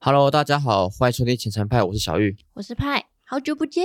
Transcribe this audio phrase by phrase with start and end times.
[0.00, 2.36] Hello，大家好，欢迎收听前程派，我是小玉。
[2.54, 3.84] 我是派，好久不见。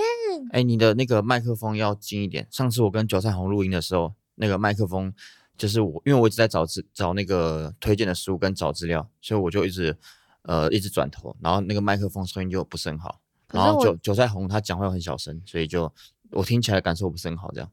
[0.52, 2.48] 哎，你的那个麦克风要近一点。
[2.52, 5.12] 上次我跟韭菜红录音的时候，那个麦克风
[5.58, 9.98] 就是我，因为我一直在找资找那个推荐的书跟找资料，所以我就一直
[10.44, 13.20] 呃一直转头，然后那个麦克风声音就不是很好。
[13.52, 15.92] 然后韭韭菜红他讲话又很小声，所以就
[16.30, 17.52] 我听起来感受不是很好。
[17.54, 17.72] 这样。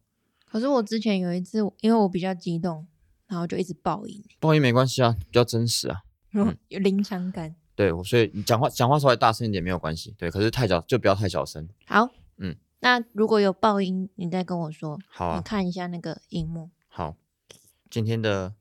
[0.51, 2.87] 可是我之前有一次，因为我比较激动，
[3.27, 4.25] 然后就一直爆音。
[4.41, 6.05] 爆音没关系啊，比较真实啊，
[6.69, 7.55] 有临场感。
[7.81, 10.15] 对，所以你讲话讲话稍微大声一点没有关系。
[10.19, 11.67] 对，可是太小就不要太小声。
[11.87, 14.99] 好，嗯，那如果有爆音，你再跟我说。
[15.09, 15.39] 好啊。
[15.39, 16.69] 你看一下那个荧幕。
[16.89, 17.17] 好，
[17.89, 18.53] 今天的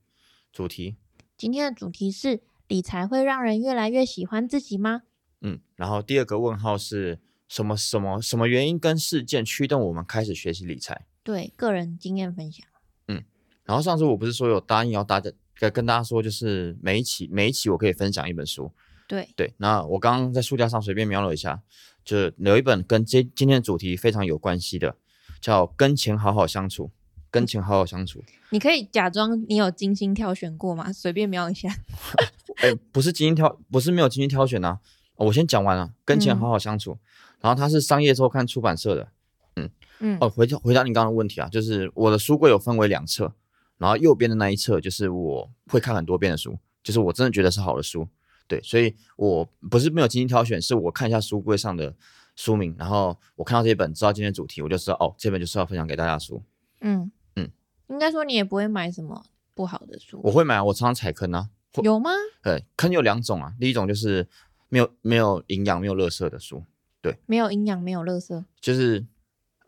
[0.54, 0.96] 主题。
[1.36, 5.02] 今天的主题是理财会让人越来越喜欢自己吗？
[5.42, 11.06] 嗯，然后第二个问号是什么什么什么原因跟事件驱动我们开始学习理财？
[11.24, 12.66] 对，个人经验分享。
[13.10, 13.22] 嗯，
[13.66, 18.72] 然后上次我不是说有答应要大家跟跟大家说，就是每一期每一期我可以分享一本书。
[19.10, 21.62] 对对，那我刚刚在书架上随便瞄了一下，
[22.06, 24.96] 就有一本跟今今天的主题非常有关系的，
[25.42, 26.86] 叫《跟钱好好相处》。
[27.32, 30.92] 跟钱好好相处， 你可以假装你有精心挑选过吗？
[30.92, 31.70] 随便瞄一下。
[32.58, 34.80] 哎，不是精心挑，不是没有精心挑选呐。
[35.16, 36.94] 我先讲完了，《跟钱好好相处》，
[37.40, 39.12] 然后它是商业周刊出版社的。
[39.58, 40.18] 嗯嗯。
[40.20, 43.32] 哦，回回答你刚刚的问题啊，就是我的书柜有分为两侧，
[43.78, 48.08] 然后右边的那一侧就是我会看很多遍的书，就是我真的觉得是好的书。
[48.50, 51.96] 对，所以我不是没有精心挑选，是我看一下书柜上的
[52.36, 56.42] 书名，然后我看到这一本，知道今天主题，我就知道哦，这本就是要分享给大家的书。
[56.82, 57.48] 嗯嗯，
[57.90, 60.20] 应该说你也不会买什么不好的书。
[60.24, 61.52] 我会买，我常常踩坑啊。
[61.84, 62.10] 有吗？
[62.42, 64.28] 对，坑有两种啊，第一种就是
[64.70, 66.66] 没有没有营养、没有垃圾的书。
[67.04, 69.06] 对，没有营养、没有垃圾，就是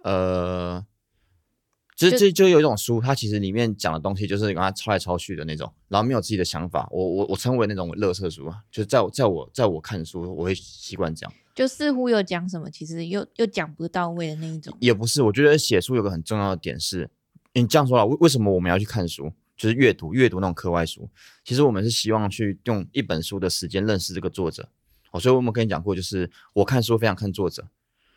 [0.04, 0.84] 呃。
[2.02, 6.88] 其实这就有一种书，它其实里面讲的东西就是跟它抄来抄去的那种，然后没有自己的想法。
[6.92, 11.34] 我我我称为那种乐色书啊，就在我在我在我看书，我会习惯这样。
[11.54, 14.76] 就似乎有讲什么，其实又又讲不到位的那一种。
[14.80, 17.10] 也不是，我觉得写书有个很重要的点是，
[17.54, 19.32] 你这样说了，为为什么我们要去看书？
[19.56, 21.08] 就是阅读阅读那种课外书。
[21.44, 24.68] 其实我们是希望去用一本书的时间认识这个作者。
[25.12, 27.68] 哦，所以我们跟你讲过，就是我看书非常看作者。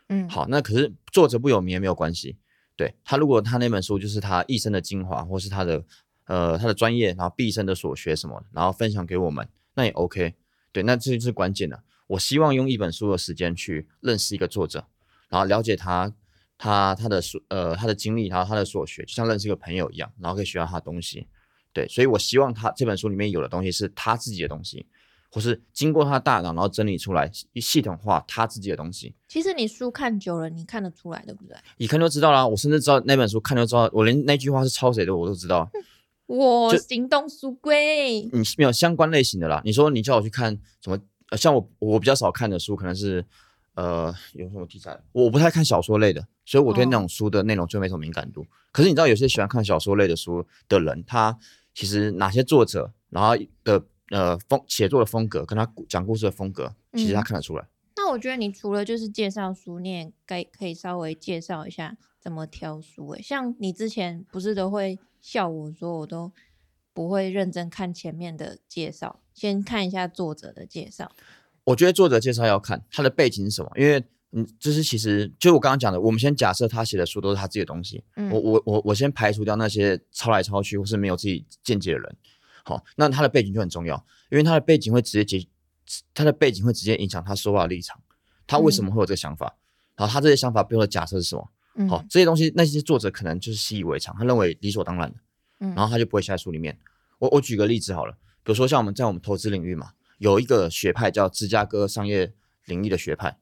[0.09, 2.37] 嗯，好，那可是作者不有名也没有关系。
[2.77, 5.85] 对他，如果他那本书就是他一生的精华，或是他的
[6.27, 10.35] 呃他的专业，然后毕生的所学什么，然后分享给我们，那也 OK。
[10.73, 11.83] 对，那这就是关键的。
[12.09, 14.87] 我希望用一本书的时间去认识一个作者，
[15.29, 16.13] 然后了解他
[16.59, 21.29] 他他的所呃他的经历，然后他的所学，就像认识一个朋友一样，然后可以学到他的东西。
[21.73, 24.87] 对，所以我希望他这本书里面有的东西是他自己的东西。
[25.35, 29.13] 或是经过他大脑，然后整理出来，系统化他自己的东西。
[29.27, 31.57] 其实你书看久了，你看得出来，对不对？
[31.77, 32.47] 一看就知道啦。
[32.47, 35.69] 我甚至知道那本书看就知道，我连那句话是抄谁的我都知道。
[36.27, 39.61] 我行动书柜，你没有相关类型的啦。
[39.65, 40.97] 你说你叫我去看什么？
[41.37, 43.25] 像我我比较少看的书，可能是
[43.75, 44.97] 呃有什么题材？
[45.11, 48.47] 我不太看小说类的，所以我对那种书的内容就没什么敏感度。
[48.71, 51.37] 可是你知道，有些喜欢看小说类的书的人，他
[51.75, 53.85] 其实哪些作者，然后的。
[54.11, 57.67] 呃，风写作的风格跟他讲故事的风格，其实他看得出来。
[57.97, 63.09] 那我觉得你除了就是介绍书，你也该可以稍微介绍一下怎么挑书。
[63.11, 66.33] 哎，像你之前不是都会笑我说，我都
[66.93, 71.11] 不会认真看前面的介绍，先看一下作者的介绍。
[71.65, 78.05] 我觉得作者介绍要看他的背景是什么，因为嗯，就是其实就我刚刚讲的，我们先假设他写的书都是他自己的东西。
[78.31, 82.17] 我我我我先排除掉那些抄来抄去或是没有自己见解的人。
[82.65, 83.95] 好，那他的背景就很重要，
[84.31, 85.47] 因为他的背景会直接结，
[86.13, 88.01] 他的背景会直接影响他说话的立场。
[88.47, 89.57] 他为什么会有这个想法？
[89.97, 91.49] 然后他这些想法背后的假设是什么？
[91.89, 95.17] 好，这些东西那些作者可能就是习以为常，他认为理所当然的，
[95.75, 96.79] 然后他就不会写在书里面。
[97.19, 102.33] 我我举个例子好了，比如说像我们在我们投资领域嘛，有一个学派叫芝加哥商业
[102.67, 103.39] 领域的学派，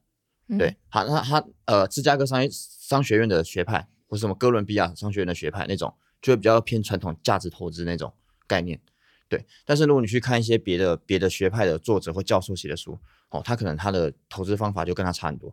[0.57, 8.13] 对，好，那他呃芝加哥商业商学院的学派，或什么哥伦比亚商学院的学派那种，就会比较偏传统价值投资那种
[8.47, 8.79] 概念。
[9.35, 12.99] 对，但是如果你去看一些别的别的学派的作者或教授写的书，
[13.29, 15.51] 哦，他可能他的投资方法就跟他差很多。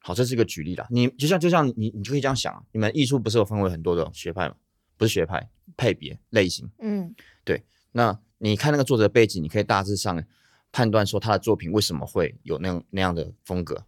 [0.00, 0.86] 好，这是一个举例啦。
[0.90, 4.54] 你就像就像你你就可以这样想啊，你们艺术不是有分为很多的学派吗？
[4.96, 6.70] 不是学派，派别类型。
[6.78, 7.14] 嗯，
[7.44, 7.62] 对。
[7.92, 10.24] 那你看那个作者的背景，你可以大致上
[10.72, 13.84] 判断说他的作品为什么会有那样那样的风格。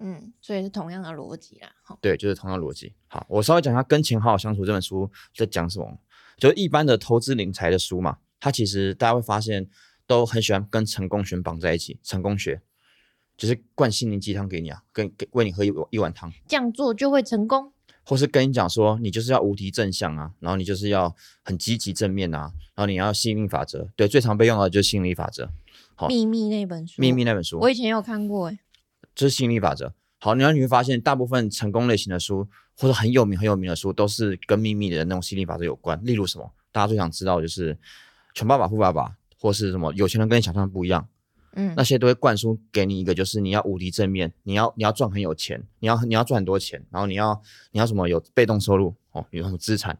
[0.00, 1.70] 嗯，所以是同样的逻辑啦。
[1.84, 2.92] 好，对，就是同样逻辑。
[3.06, 5.98] 好，我稍微讲一下《跟钱好好相处》这本书在讲什么，
[6.38, 8.18] 就是一般的投资理财的书嘛。
[8.42, 9.68] 他其实大家会发现
[10.04, 12.60] 都很喜欢跟成功学绑在一起，成功学
[13.36, 17.72] 就是灌心灵鸡汤给你啊，跟给喂你喝一一碗汤，这样做就会成功，
[18.04, 25.48] 或是跟你讲说你就是要无敌正向啊，然后你就是要很积极正面啊，然后你要吸引力法则，对，最常被用到的就是吸引力法则。
[25.94, 28.58] 好秘密那本书，秘密那本书，我以前有看过，哎，
[29.14, 29.94] 这是吸引力法则。
[30.18, 36.00] 好，然后你会发现，大部分成功类型的书，或者很有名很有名的书，都是跟秘密的那种吸引力法则有关。
[36.04, 36.52] 例如什么？
[36.70, 37.74] 大家最想知道就是
[38.34, 39.08] 《穷爸爸富爸爸》，
[39.38, 41.08] 或是什么有钱人跟你想象的不一样。
[41.54, 47.42] 嗯，那些都会灌输给你一个，就是你要无敌正面，你要你要赚很有钱，你要你要赚很多钱，然后你要
[47.72, 49.98] 你要什么有被动收入哦，有什么资产。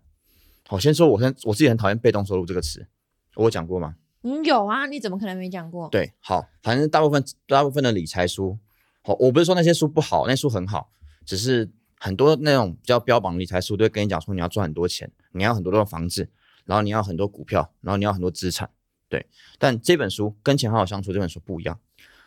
[0.66, 2.86] 好，先说我先我自己很讨厌被动收入这个词，
[3.34, 3.96] 我讲过吗？
[4.22, 5.88] 嗯，有啊，你怎么可能没讲过？
[5.90, 8.56] 对，好，反正大部分大部分的理财书。
[9.02, 10.90] 好，我不是说那些书不好，那书很好，
[11.26, 11.68] 只是
[11.98, 16.30] 很多那种比较标榜理财书都会跟你讲说你要赚很多钱，你要很多的房子，
[16.64, 18.70] 然后你要很多股票，然后你要很多资产，
[19.08, 19.26] 对。
[19.58, 21.78] 但这本书跟钱好好相处这本书不一样，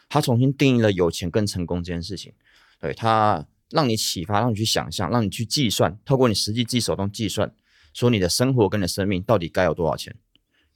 [0.09, 2.33] 它重新定义了有钱跟成功这件事情，
[2.79, 7.53] 对它让你启发，让你去想象，让你去计算，透过你实际自己手动计算，
[7.93, 10.15] 说你的生活跟你的生命到底该有多少钱。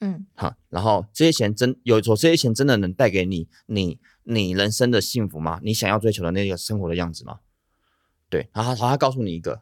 [0.02, 5.60] 嗯，好，然后这些钱真有说这些钱真的能带给你你你人生的幸福吗？
[5.62, 7.42] 你想要追求的那个生活的样子吗？
[8.30, 9.62] 对，然后他他告诉你一个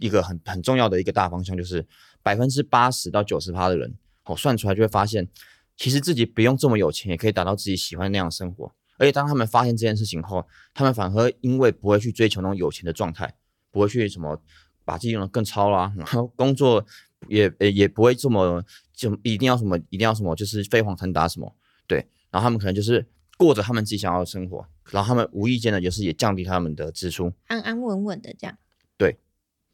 [0.00, 1.86] 一个很很重要的一个大方向，就是
[2.24, 3.94] 百分之八十到九十趴的人，
[4.24, 5.28] 哦，算出来就会发现，
[5.76, 8.74] 其实自己不用这么有钱，也可以达到自己喜欢那样的生活。
[8.98, 10.44] 而且当他们发现这件事情后，
[10.74, 13.32] 他们反而因为不会去追求那种有钱的状态，
[13.70, 14.42] 不会去什么
[14.84, 16.84] 把自己用的更超啦，然后工作。
[17.26, 18.62] 也也也不会这么
[18.92, 21.50] 就一定要什么一定要什么就是飞黄腾达什么
[21.86, 21.96] 对，
[22.30, 23.02] 然后他们可能就是
[23.38, 28.58] 过着他们自己想要的生活，然后他们无意间的就是也降低他们的支出，安安稳稳的这样。
[28.98, 29.16] 对，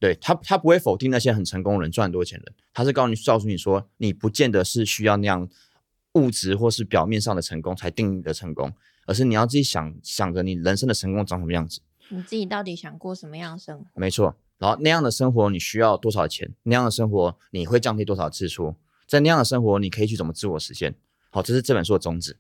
[0.00, 5.48] 对他他不会否定那些很成功人赚很多钱人，他是告诉你告诉你说你不见得是需要那样
[6.14, 8.72] 物质或是表面上的成功才定义的成功，
[9.06, 13.84] 而是你要自己想想着你人生的成功长什么样子，你自己到底想过什么样的生活？
[13.94, 14.34] 没错。
[14.58, 16.50] 然后那样的生活你需要多少钱？
[16.64, 18.74] 那样的生活你会降低多少支出？
[19.06, 20.94] 在那样的生活你可以去怎么自我实现？
[21.30, 22.36] 好，这是这本书的宗旨。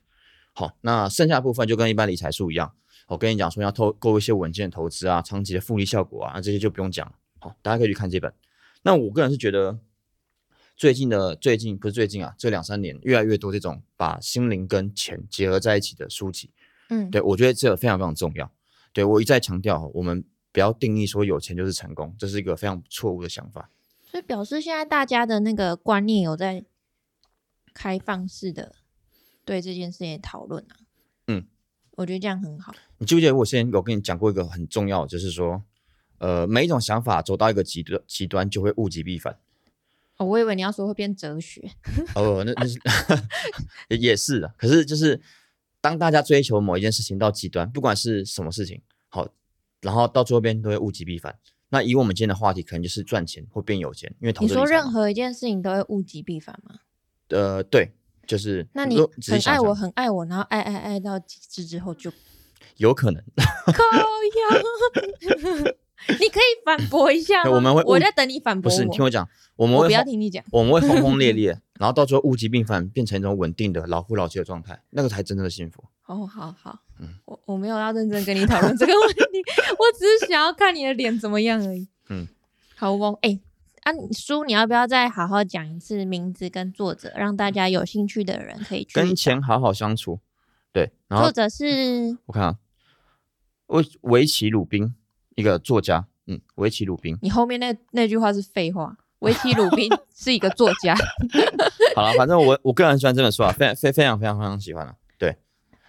[0.52, 2.72] 好，那剩下部分就跟一般理财书一样，
[3.08, 7.12] 我跟你讲说要透过一些稳健投资啊、长期的复利效果啊，那这些就不用讲了。
[7.40, 8.32] 好，大家可以去看这本。
[8.82, 9.78] 那我个人是觉得
[10.76, 16.50] 最近的最近不是最近啊，这两三年越来越多这种把心灵跟钱结合在一起的书籍。
[16.90, 18.52] 嗯，对我觉得这个非常非常重要。
[18.92, 20.24] 对我一再强调我们。
[20.52, 23.70] 不要定义说有钱就是成功，这是一个非常错误的想法。
[24.04, 26.64] 所以表示现在大家的那个观念有在
[27.72, 28.74] 开放式的
[29.44, 30.74] 对这件事情讨论啊。
[31.28, 31.46] 嗯，
[31.92, 32.74] 我觉得这样很好。
[32.98, 35.62] 你记不记得我之前有跟你讲过一个很重要，就是说，
[36.20, 39.38] 呃，每一种想法走到一个极端极端就会物极必反。
[40.18, 41.70] 哦，我以为你要说会变哲学。
[42.14, 42.78] 哦，那那是
[43.88, 44.54] 也是的。
[44.56, 45.20] 可是就是
[45.80, 49.28] 当大家追求某一件事情到极端，不管是什么事情，好。
[49.80, 51.38] 然后到最后边都会物极必反。
[51.70, 54.52] 那以我们今天的话题，可能就是赚钱或变有钱，因为投资。
[54.52, 56.80] 你说任何一件事情都会物极必反吗？
[57.28, 57.92] 呃，对，
[58.26, 58.68] 就是。
[58.74, 62.12] 那你很爱我，很爱我，然后爱爱爱到极致之后就
[62.76, 63.24] 有可能。
[63.36, 63.82] 靠
[64.36, 65.72] 呀！
[66.18, 68.70] 你可以反驳一下我们会，我在等你反驳。
[68.70, 75.84] 不是，你听我讲，我们会不要听你讲， 我们会轰轰烈烈， 然后到最后物极必反，变成一种稳定的老夫老妻的状态，那个才真正的幸福。
[76.06, 79.22] 哦，好好，嗯，我我没有要认真跟你讨论这个问题，
[79.78, 81.86] 我只是想要看你的脸怎么样而已。
[82.08, 82.26] 嗯，
[82.74, 83.38] 好哦，哎，
[83.82, 90.18] 啊，叔你要不要再好好讲一次名字跟作者，让大家有兴趣的人可以去跟钱好好相处。
[90.72, 92.56] 对，然后作者是，我看啊，
[93.66, 94.94] 维维奇鲁宾。
[95.40, 97.18] 一个作家，嗯，维奇鲁宾。
[97.22, 98.96] 你后面那那句话是废话。
[99.20, 100.94] 维奇鲁宾是一个作家。
[101.94, 104.94] 好了，反正我我个人很喜欢这本书啊，非非非常非常非常喜欢啊。
[105.18, 105.36] 对，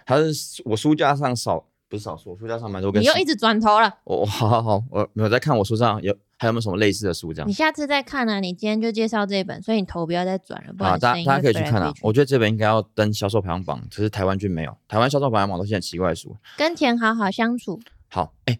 [0.04, 2.92] 他是我书架上少不是少数，书架上蛮多。
[2.92, 3.90] 你又一直转头了。
[4.04, 7.48] 我好好好，我没有在看我书上有还有没有什么类似的书这样。
[7.48, 10.74] 你下次再看啊，你今天就介绍这本，所以你头不要再转了。
[10.84, 11.90] 啊，大家大家可以去看啊。
[12.02, 14.76] 我觉得这本应该要登销售排行榜，可是台湾就没有。
[14.86, 16.36] 台湾销售排行榜都是很奇怪的书。
[16.58, 17.80] 跟钱好好相处。
[18.10, 18.58] 好，哎。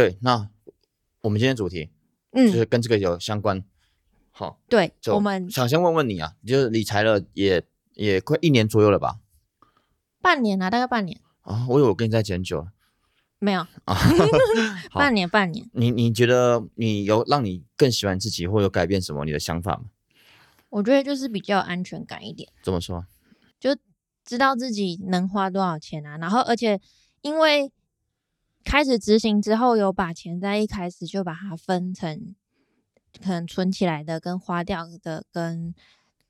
[0.00, 0.48] 对，那
[1.20, 1.90] 我们今天主题，
[2.32, 3.62] 嗯，就是跟这个有相关。
[4.30, 9.20] 好，对，我们想先问问你啊，就是理财了也也快一年左右了吧？
[10.22, 11.66] 半年啊，大概半年啊。
[11.68, 12.72] 我以为我跟你在很久了，
[13.38, 13.94] 没有啊，
[14.94, 15.68] 半年半年。
[15.74, 19.90] 你你觉得你有让你更喜欢自己，或有改变什么你的想法吗？
[20.70, 22.50] 我觉得就是比较有安全感一点。
[22.62, 23.04] 怎么说？
[23.58, 23.76] 就
[24.24, 26.80] 知道自己能花多少钱啊，然后而且
[27.20, 27.70] 因为。
[28.64, 32.34] 开始执行之后，有把钱在一开始就把它分成
[33.22, 35.74] 可能存起来的、跟花掉的、跟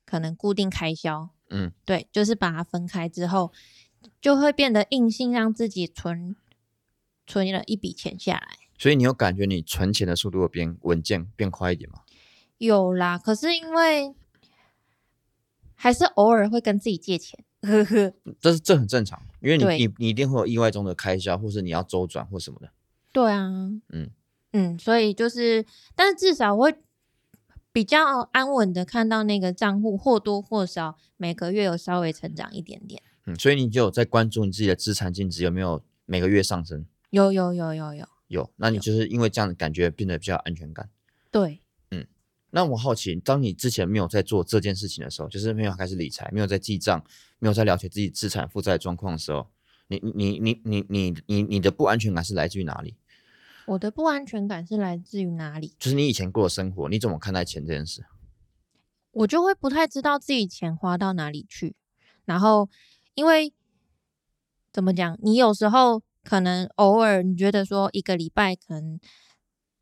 [0.05, 1.29] 可能固定开销。
[1.49, 3.51] 嗯，对，就是把它分开之后，
[4.21, 6.35] 就会变得硬性让自己存
[7.27, 8.47] 存了一笔钱下来。
[8.77, 12.01] 所以你有感觉你存钱的速度变稳健、变快一点吗？
[12.57, 14.15] 有啦，可是因为
[15.75, 17.43] 还是偶尔会跟自己借钱。
[17.67, 22.71] 呵呵，但是这很正常，因为你你你一定会有意外中的开销，或是你要周转或什么的。
[23.13, 23.47] 对啊，
[23.89, 24.09] 嗯
[24.51, 25.65] 嗯，所以就是，
[25.95, 26.75] 但是至少会
[27.71, 33.01] 比较安稳的看到那个账户或多或少每个月有稍微成长一点点。
[33.25, 36.85] 嗯，所以你就有在关注你自己的资产净值有没有每个月上升？
[37.11, 40.89] 有有有有有有，那你就是因为这样的感觉变得比较安全感。
[41.29, 41.60] 对。
[42.53, 47.01] 那我好奇，当你之前没有在做这件事情的时候，就是没有开始理财，没有在记账，
[47.39, 49.47] 没有在了解自己资产负债状况的时候，
[49.87, 52.97] 你你你你你你你的不安全感是来自于哪里？
[53.67, 55.73] 我的不安全感是来自于哪里？
[55.79, 58.03] 就是你以前过的生活，你怎么看待钱这件事？
[59.11, 61.75] 我就会不太知道自己钱花到哪里去，
[62.25, 62.69] 然后
[63.13, 63.53] 因为
[64.73, 68.99] 怎么讲，你有时候可能偶尔你觉得说一个礼拜可能。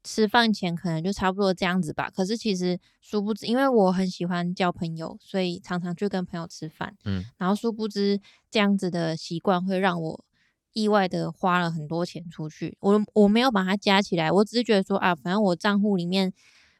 [0.03, 6.95] 吃饭前可能就差不多这样子吧，可是其实殊不知，因为我很喜欢交朋友，所以常常去跟朋友吃饭。
[7.05, 10.25] 嗯，然后殊不知这样子的习惯会让我
[10.71, 12.77] 意外的花了很多钱出去。
[12.79, 16.31] 我我没有把它加起来，我只是觉得说啊，反正我账户里面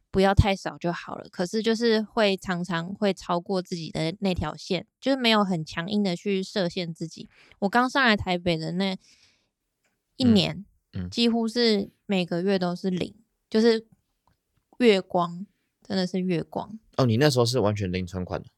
[0.09, 1.27] 不要太少就好了。
[1.29, 7.27] 可是就是会常常会超过自己的那条线，就是没有很强硬的去设限自己。
[7.59, 8.97] 我刚上来台北的那
[10.15, 10.65] 一年。
[11.11, 13.13] 几乎是每个月都是零，
[13.47, 13.85] 就是
[14.79, 15.45] 月光，
[15.83, 17.05] 真的是月光哦。
[17.05, 18.49] 你那时候是完全零存款的，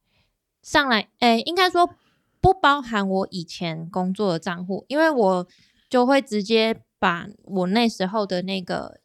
[0.61, 1.93] 上来哎，应该说
[2.39, 5.47] 不包含我以前工作的账户，因为我
[5.89, 9.00] 就会直接把我那时候的那个。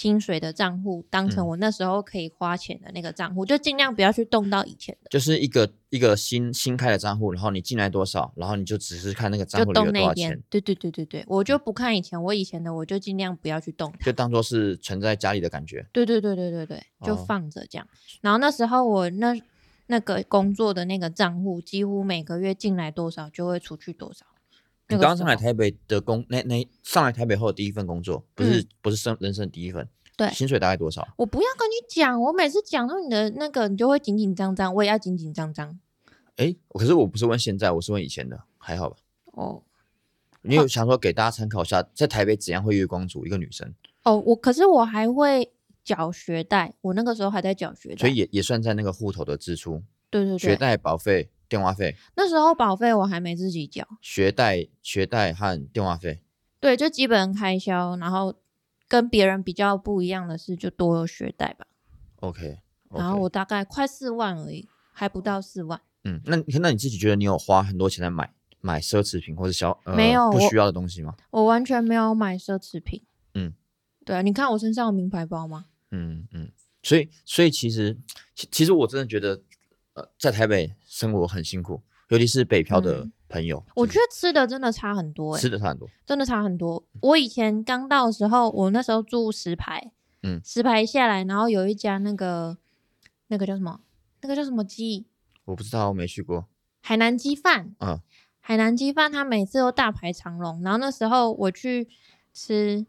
[0.00, 5.10] 薪水的账户当成我那时候可以花钱的那个账户，就尽量不要去动到以前的。
[5.10, 10.42] 就是一个一个新新开的账户，然后你进来多少，然后你就只是看那个账户里有多少钱。
[10.48, 15.86] 对对对对对，我就不看以前，我以前的我就尽量不要去动，就当做是存在家里的感觉。
[15.92, 17.86] 对对对对对对，就放着这样。
[18.22, 19.38] 然后那时候我那
[19.88, 24.24] 那个工作的那个账户，几乎每个月进来多少就会出去多少。
[24.90, 31.06] 你刚上来台北的工，那那上来台北后的第一份工作，不是不是生人生第一份，对，薪水大概多少？
[31.16, 35.78] 我不要跟你讲，我每次讲到你的那个，你就会紧紧张张，我也要紧紧张张。
[36.36, 38.96] 哎，可是我不是问现在，我是问以前的，还好吧？
[39.32, 39.62] 哦，
[40.42, 43.24] 你有想说给大家参考一下，在台北怎样会月光族？
[43.24, 45.52] 一个女生哦，我可是我还会
[45.84, 49.82] 缴学贷，我那个时候还在缴学贷，所以也也算在那个户头的支出。
[50.10, 51.30] 对对对，学贷保费。
[51.50, 56.22] 电话费那时候保费我还没自己缴，学贷、学贷和电话费，
[56.60, 57.96] 对，就基本开销。
[57.96, 58.36] 然后
[58.86, 61.66] 跟别人比较不一样的是，就多有学贷吧。
[62.20, 65.80] OK，然后我大概快四万而已，还不到四万。
[66.04, 71.16] 嗯，那那你自己觉得你有花很多钱在买买奢侈品或者小没有不需要的东西吗？
[71.30, 73.02] 我完全没有买奢侈品。
[73.34, 73.52] 嗯，
[74.04, 75.66] 对啊，你看我身上有名牌包吗？
[75.90, 77.98] 嗯嗯，所以所以其实
[78.36, 79.42] 其实我真的觉得。
[79.92, 81.80] 呃，在台北生活很辛苦，
[82.10, 83.64] 尤其是北漂的朋友。
[83.74, 86.84] 我觉得吃的真的差很多，吃的差很多，真的差很多。
[87.00, 89.92] 我以前刚到的时候，我那时候住石牌，
[90.22, 92.58] 嗯，石牌下来，然后有一家那个
[93.28, 93.80] 那个叫什么，
[94.20, 95.06] 那个叫什么鸡，
[95.46, 96.46] 我不知道，我没去过。
[96.82, 97.98] 海南鸡饭，嗯，
[98.40, 100.62] 海南鸡饭，他每次都大排长龙。
[100.62, 101.88] 然后那时候我去
[102.34, 102.84] 吃，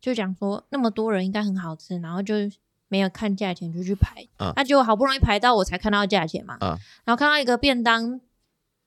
[0.00, 2.34] 就讲说那么多人应该很好吃，然后就。
[2.90, 6.58] 没有看价钱就去排，那结果好不容易排到，我才看到价钱嘛。
[6.60, 8.20] 嗯，然后看到一个便当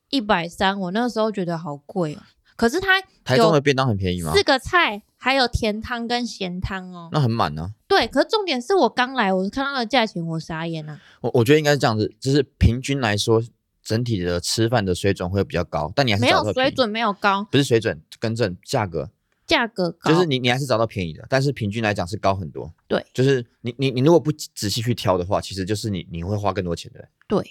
[0.10, 2.20] 一百三，我那个时候觉得好贵哦。
[2.58, 4.34] 可是它台中的便当很便宜吗？
[4.34, 7.10] 四个菜，还有甜汤跟咸汤哦。
[7.14, 7.74] 那很满呢。
[7.88, 11.00] 对，可是重点是我刚来，我看到的价钱，我傻眼了。
[11.22, 13.42] 我我觉得应该是这样子，就是平均来说，
[13.82, 19.10] 整体的吃饭的水准会比较高，但你还是没有水准没有高，不是水准，更正价格。
[19.46, 22.74] 价格高，就是你你还是找到便宜的，但是平均来讲是高很多。
[22.88, 27.08] 对，就是你你你如果不仔细去挑的话，其实就是你你会花更多钱的。
[27.28, 27.44] 对，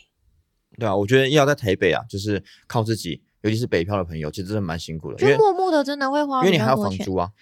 [0.78, 5.18] 对啊，我觉得要在台北啊，就是靠自己，尤其是北漂的朋友，其实真的蛮辛苦的。
[5.18, 7.32] 就默默的真的会花，因为你还要房租啊。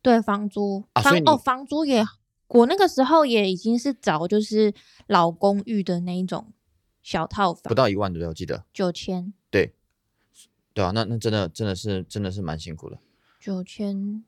[0.00, 2.04] 对，房租房哦，房租也，
[2.48, 4.74] 我那个时候也已经是找就是
[5.06, 6.52] 老公寓的那一种
[7.02, 9.32] 小套房，不到一万对，我记得九千。
[9.48, 9.74] 对，
[10.74, 12.98] 对啊，那那真的真的是真的是蛮辛苦的。
[13.42, 14.24] 九千，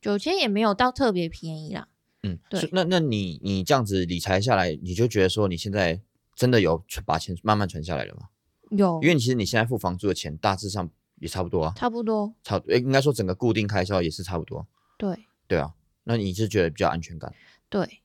[0.00, 1.88] 九千也没有到特别便宜啦。
[2.22, 2.68] 嗯，对。
[2.70, 6.00] 那那你你这样子理财下来，你就觉得说你现在
[6.36, 8.28] 真的有把钱慢慢存下来了吗？
[8.70, 11.72] 有，因为其实你现在付房租的钱大致上也差不多啊。
[11.74, 12.32] 差不多。
[12.44, 14.64] 差，应该说整个固定开销也是差不多。
[14.96, 15.26] 对。
[15.48, 15.74] 对啊，
[16.04, 17.34] 那你是觉得比较安全感？
[17.68, 18.00] 对，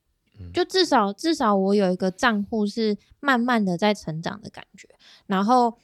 [0.51, 4.89] 就至少至少我有一个账户是慢慢的在成长的感觉，
[5.27, 5.77] 然后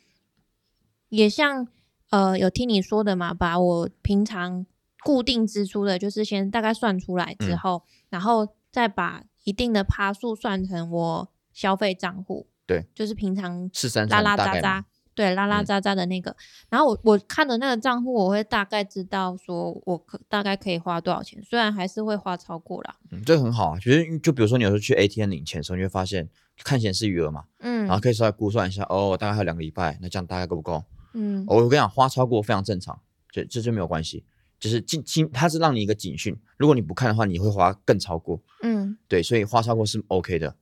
[1.09, 1.67] 也像。
[2.09, 3.33] 呃，有听你说的嘛？
[3.33, 4.65] 把我平常
[5.03, 12.47] 固定支出的，就是先大概算出来之后，然后再把一定的趴数算成我消费账户。
[12.65, 14.85] 对，就是平常是三拉拉杂杂
[15.15, 16.35] 对，拉拉渣渣的那个。
[16.69, 22.95] 然后我我看的那个账户，我会大概知道说我可大概可以花多少钱，虽然还是会花超过啦。
[23.09, 23.79] 嗯，这很好啊。
[23.79, 26.29] 其实就比如说你有时候去 ATM 领钱的时候，你会发现
[26.63, 30.83] 看显示余额嘛，嗯，然后可以稍微估算一下，哦，大概还有两个礼拜，那这样大概够不够？
[31.19, 33.00] 嗯，我跟你讲，花超过非常正常，
[33.31, 34.24] 这这就没有关系。
[34.59, 38.39] 就是警警，它是让你一个警讯，如果你不看的话，你会花更超过。
[38.62, 40.55] 嗯，对，所以花超过是 OK 的。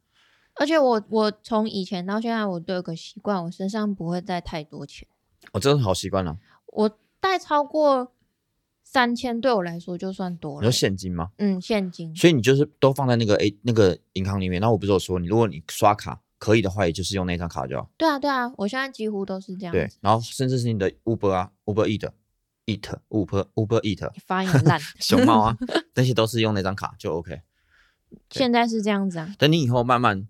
[0.56, 5.08] 而且我我从以前到现在，我都有个习惯，我身上不会带太多钱。
[5.52, 6.38] 我真的好习惯了。
[6.68, 8.14] 我带超过
[8.84, 10.66] 三千，对我来说就算多了。
[10.66, 11.32] 你说现金吗？
[11.38, 12.16] 嗯，现金。
[12.16, 14.62] 所以你就是都放在那个 A 那个银行里面。
[14.62, 17.90] 那我不是有说，你如果你刷卡可以的话，也就是用那张卡就好。
[17.98, 19.72] 对啊，对啊，我现在几乎都是这样。
[19.72, 22.10] 对，然后甚至是你的 Uber 啊，Uber Eat。
[22.68, 25.58] Eat Uber Uber Eat，发言烂， 熊猫啊，
[25.94, 27.42] 那些都是用那张卡就 OK。
[28.32, 29.36] 现在是这样子啊。
[29.38, 30.28] 等你以后慢慢，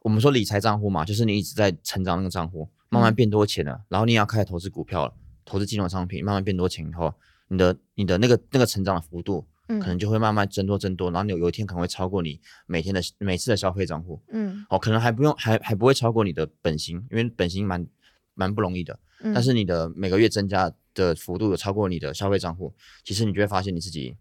[0.00, 5.14] 我们说理财账户嘛，就是你一直在成长那个账户，慢慢变多钱了，然后你也要开始投资股票了，
[5.46, 7.14] 投资金融商品，慢慢变多钱以后，
[7.48, 9.46] 你的你的那个那个成长的幅度，
[9.80, 14.20] 可能就会慢慢增多增多，然后你有一天可能会超过你每天的每次的消费账户。
[14.28, 14.64] 嗯。
[14.68, 17.86] 哦，可能还不用，还还不会超过你的本薪，因为本薪蛮
[18.34, 18.98] 蛮不容易的。
[19.20, 19.32] 嗯。
[19.32, 20.72] 但是你的每个月增加。
[20.94, 24.14] 的幅度有超过你的消费账户，其实你就会发现你自己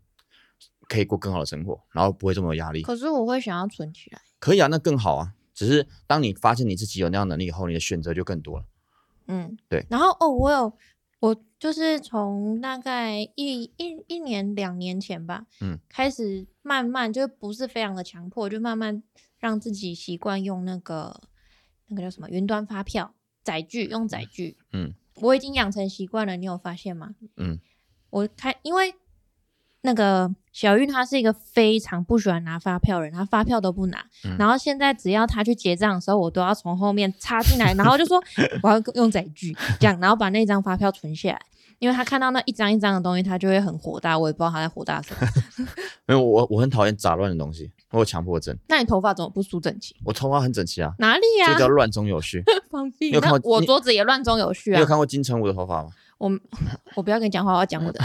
[0.87, 2.81] 可以过更好的生活，然后不会这么有压力。
[2.81, 5.33] 可是我会想要存起来，可以啊，那更好啊。
[5.53, 8.65] 只是当你发现你自己有那样能力以后，你的选择就更多了。
[9.27, 9.85] 嗯，对。
[9.89, 10.73] 然后哦，我有
[11.21, 19.01] 我就是从大概一一一年两年前吧，嗯，开始慢慢就不是非常的强迫，就慢慢
[19.39, 21.21] 让自己习惯用那个
[21.87, 23.13] 那个叫什么云端发票
[23.43, 24.93] 载具，用载具，嗯。
[25.15, 27.13] 我已经养成习惯了，你有发现吗？
[27.35, 27.59] 嗯，
[28.09, 28.95] 我开，因为
[29.81, 34.03] 那个小玉她是一个非常不喜欢拿发票人，她发票都不拿。
[34.37, 38.21] 然后现在只要她去结账的时候，我都要从后面插进来，然后就说
[38.63, 41.41] 我要用载具这样，然后把那张发票存下来。
[41.79, 44.15] 因为他看到那一张一张的东西，他就会很火大。
[44.15, 45.27] 我也不知道他在火大什么。
[46.05, 48.55] 没有，我我很讨厌杂乱的东西，我有强迫症。
[48.67, 49.95] 那你头发怎么不梳整齐？
[50.03, 50.93] 我头发很整齐啊。
[50.99, 51.53] 哪里呀？
[51.53, 52.43] 这叫乱中有序。
[52.69, 53.09] 放屁！
[53.09, 54.75] 有看过我桌子也乱中有序啊？
[54.75, 55.89] 你有看过金城武的头发吗？
[56.21, 56.31] 我
[56.95, 57.99] 我不要跟你讲话，我要讲我的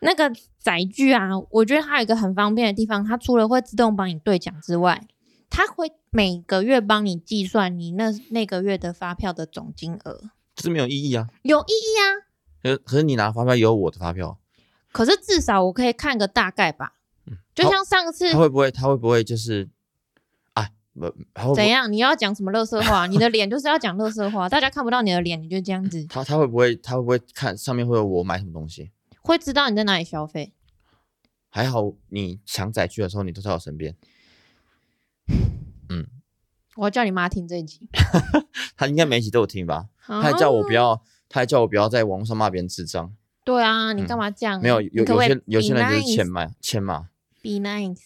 [0.00, 1.30] 那个载具啊。
[1.50, 5.08] 我觉得它有一个很方便的地方，它除了会自动帮你兑奖之外，
[5.48, 10.30] 它会每个月帮你计算你那那个月的发票的总金额。
[10.54, 11.28] 这是没有意义啊？
[11.42, 12.04] 有意义啊！
[12.62, 14.38] 可可是你拿发票也有我的发票，
[14.92, 16.92] 可是至少我可以看个大概吧。
[17.26, 19.70] 嗯，就像上次他会不会他会不会就是
[21.54, 21.90] 怎样？
[21.90, 23.06] 你要讲什么乐色话？
[23.06, 26.04] 你的脸就是要讲乐色话，大家看不到你的脸，你就这样子。
[26.06, 28.90] 他他会不会他会不会看上面会有我买什么东西？
[29.22, 30.52] 会知道你在哪里消费。
[31.48, 33.94] 还好你抢载具的时候你都在我身边。
[35.88, 36.06] 嗯，
[36.76, 37.88] 我要叫你妈听这一集。
[38.76, 39.88] 他应该每一集都有听吧？
[40.06, 41.02] 他还叫我不要。
[41.28, 43.10] 他还叫我不要在网络上骂别人智障。
[43.42, 44.60] 对啊，你干嘛这样？
[44.60, 47.08] 没有有有些有些人就是欠骂欠骂。
[47.42, 48.00] Be nice。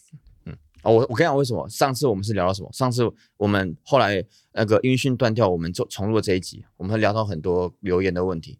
[0.87, 1.69] 我我跟你讲为什么？
[1.69, 2.71] 上次我们是聊到什么？
[2.73, 3.03] 上次
[3.37, 8.59] 我们后来那个音讯断掉，我们就重录这一集，我们聊到很多留言的问题。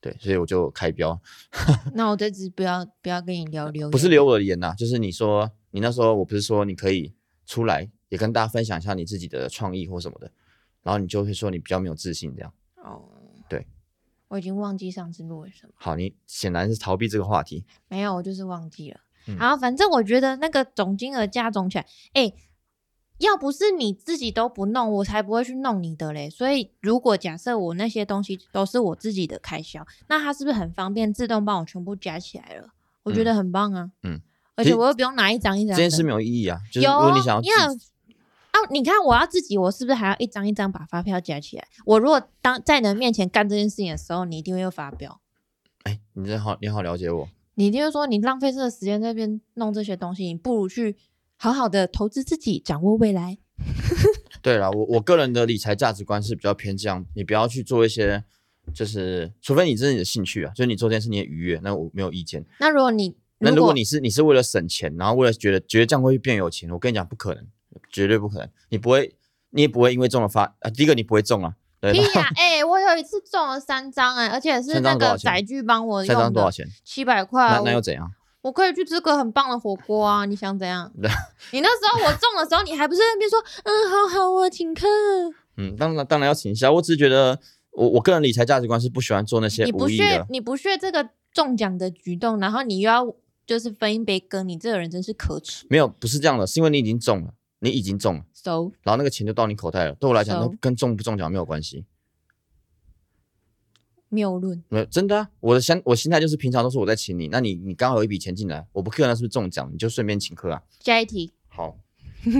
[0.00, 1.20] 对，所以我就开标。
[1.94, 3.90] 那我这次不要不要跟你聊留言。
[3.90, 7.12] 不是留我的言呐，就是你说你那时候我不是说你可以
[7.46, 10.30] 出来也跟大家分享一下你自己的创意或什么的，
[10.82, 12.52] 然后你就会说你比较没有自信这样。
[12.76, 13.08] 哦。
[13.48, 13.66] 对
[14.28, 15.72] 我已经忘记上次录了什么。
[15.76, 17.64] 好，你显然是逃避这个话题。
[17.88, 19.00] 没有，我就是忘记了。
[19.36, 22.32] 然后反正我觉得那个总金额加总起来，哎，
[23.18, 26.30] 要不是你自己都不弄，我才不会去弄你的嘞。
[26.30, 32.68] 所以如果假设我那些东西都是我自己的开销，那它是不是很方便，自动帮我全部加起来了？
[33.02, 33.90] 我觉得很棒啊。
[34.02, 34.20] 嗯。
[34.54, 35.76] 而且我又不用拿一张一张。
[35.76, 36.58] 这件事没有意义啊。
[36.72, 37.42] 就是如果你想要。
[38.70, 41.64] 你看，我要自己，我是不是还要一张一张把发票加起来？
[41.86, 45.20] 我如果当在你面前干这件事情的时候，你一定会又发飙。
[45.84, 47.28] 哎，你真好，你好了解我。
[47.58, 50.96] 你一定会说，你浪费这个时间在边弄这些东西，你不如去
[51.36, 53.36] 好好的投资自己，掌握未来。
[54.40, 58.22] 对了，我我个人的理财价值观是比较偏这样，你不要去做一些，
[58.72, 62.46] 就是除非你这是你的兴趣啊，就是你做这件事你也愉悦，那我没有意见。
[62.60, 67.44] 那如果你那如果你是你是为了省钱，然后为了觉得觉得这样会变有钱，我跟你讲不可能。
[67.92, 69.14] 绝对不可能，你不会，
[69.50, 70.70] 你也不会因为中了发啊。
[70.70, 72.04] 第一个你不会中啊，对呀，
[72.36, 76.66] 哎，我有一次中了三张哎，而且是那个载具帮我用的，三张多少钱？
[76.84, 77.48] 七百块。
[77.50, 78.10] 那那又怎样？
[78.40, 80.24] 我可以去吃个很棒的火锅啊！
[80.24, 80.90] 你想怎样？
[81.52, 84.86] 你那时候我中的时候，你还不是那边说，嗯，好好我，请客。
[85.56, 86.70] 嗯，当然当然要请一下。
[86.72, 87.38] 我只是觉得，
[87.72, 93.04] 我我个人理财价值观是不喜欢做那些你不屑你不屑这个中奖的举动，然后你又要
[93.44, 95.66] 就是分一杯羹，你这个人真是可耻。
[95.68, 97.34] 没有，不是这样的，是因为你已经中了。
[97.60, 99.94] 你已经中了，收，然后那个钱就到你口袋了。
[99.94, 101.84] 对我来讲，跟中不中奖没有关系。
[104.08, 104.62] 谬论。
[104.68, 109.70] 没有真的啊，我的心我心态就是平常都是我在请你，那你你刚好有一笔钱进来，我不客那是不是中奖？
[109.72, 110.62] 你就顺便请客啊。
[110.80, 111.78] 下一题，好，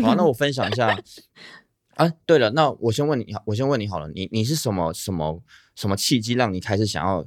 [0.02, 0.98] 好，那我分享一下。
[1.96, 5.42] 啊，对了，那我先问你，我先问你好了，你你是什么什么
[5.74, 7.26] 什么契机让你开始想要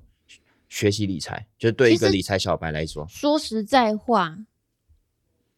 [0.69, 1.45] 学习理财？
[1.59, 4.37] 就对一个理财小白来说，说实在话，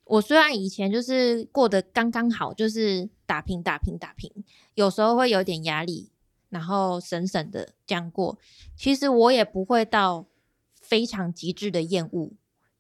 [0.06, 4.32] 我虽然以前就是过得刚刚好，就是打拼打拼打拼，
[4.76, 6.12] 有时候会有点压力，
[6.50, 8.38] 然后省省的这样过。
[8.76, 10.26] 其实我也不会到
[10.74, 12.34] 非常极致的厌恶，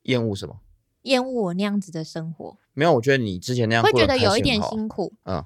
[0.03, 0.59] 厌恶什么？
[1.03, 2.57] 厌恶我那样子的生活。
[2.73, 5.13] 没有，我觉得你之前那样会觉得有一点辛苦。
[5.23, 5.43] 嗯。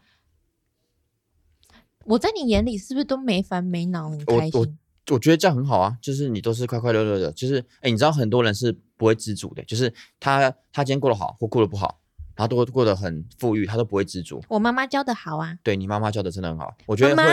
[2.06, 4.80] 我在你眼里是不是都没烦没恼很开心？
[5.12, 12.00] 我觉得这样很好啊，就是你都是快快乐乐的，就是哎，你知道很多人是不会知足的，就是他他今天过得好或过得不好，
[12.36, 14.44] 他都过得很富裕，他都不会知足。
[14.50, 17.24] 我妈妈教的好啊，对你妈妈教的真的很好，我觉得会，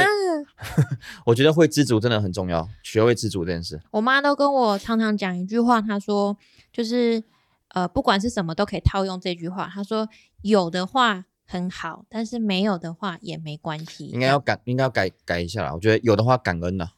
[1.26, 3.80] 我觉得会知足真的很重要，学会知足这件事。
[3.90, 6.37] 我妈都跟我常常讲一句话，她说
[6.72, 7.22] 就是
[7.68, 10.08] 呃，不管是什么都可以套用这句话，她说
[10.42, 11.24] 有的话。
[11.46, 14.06] 很好，但是没有的话也没关系。
[14.06, 15.74] 应该要改，应该要改改一下啦。
[15.74, 16.88] 我觉得有的话感恩呐，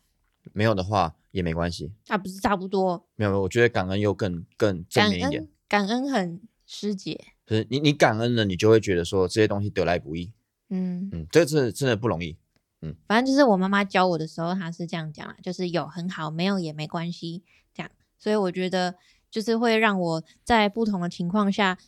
[0.57, 1.93] 没有的话也没关系。
[2.09, 3.07] 那不是差不多？
[3.15, 5.47] 没有，我觉得感恩又更更正面一点。
[5.69, 10.33] 感恩很师姐，就是你你感恩了，你就会觉得说这些东西得来不易。
[10.71, 12.39] 嗯嗯，这是真的不容易。
[12.81, 17.43] 嗯，反正就是我妈妈教我的时候，她是这样讲啦，就是有很好，没有也没关系，
[17.75, 17.91] 这样。
[18.19, 18.95] 所以我觉得
[19.31, 21.79] 就是会让我在不同的情况下。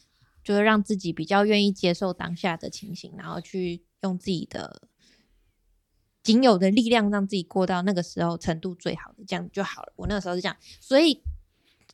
[0.45, 4.81] 就是让自己比较愿意接受当下的情形，然后去用自己的
[6.23, 9.93] 仅有的力量，让自己过到那个时候程度最好的，这样就好了。
[9.97, 11.23] 我那个时候是这样，所以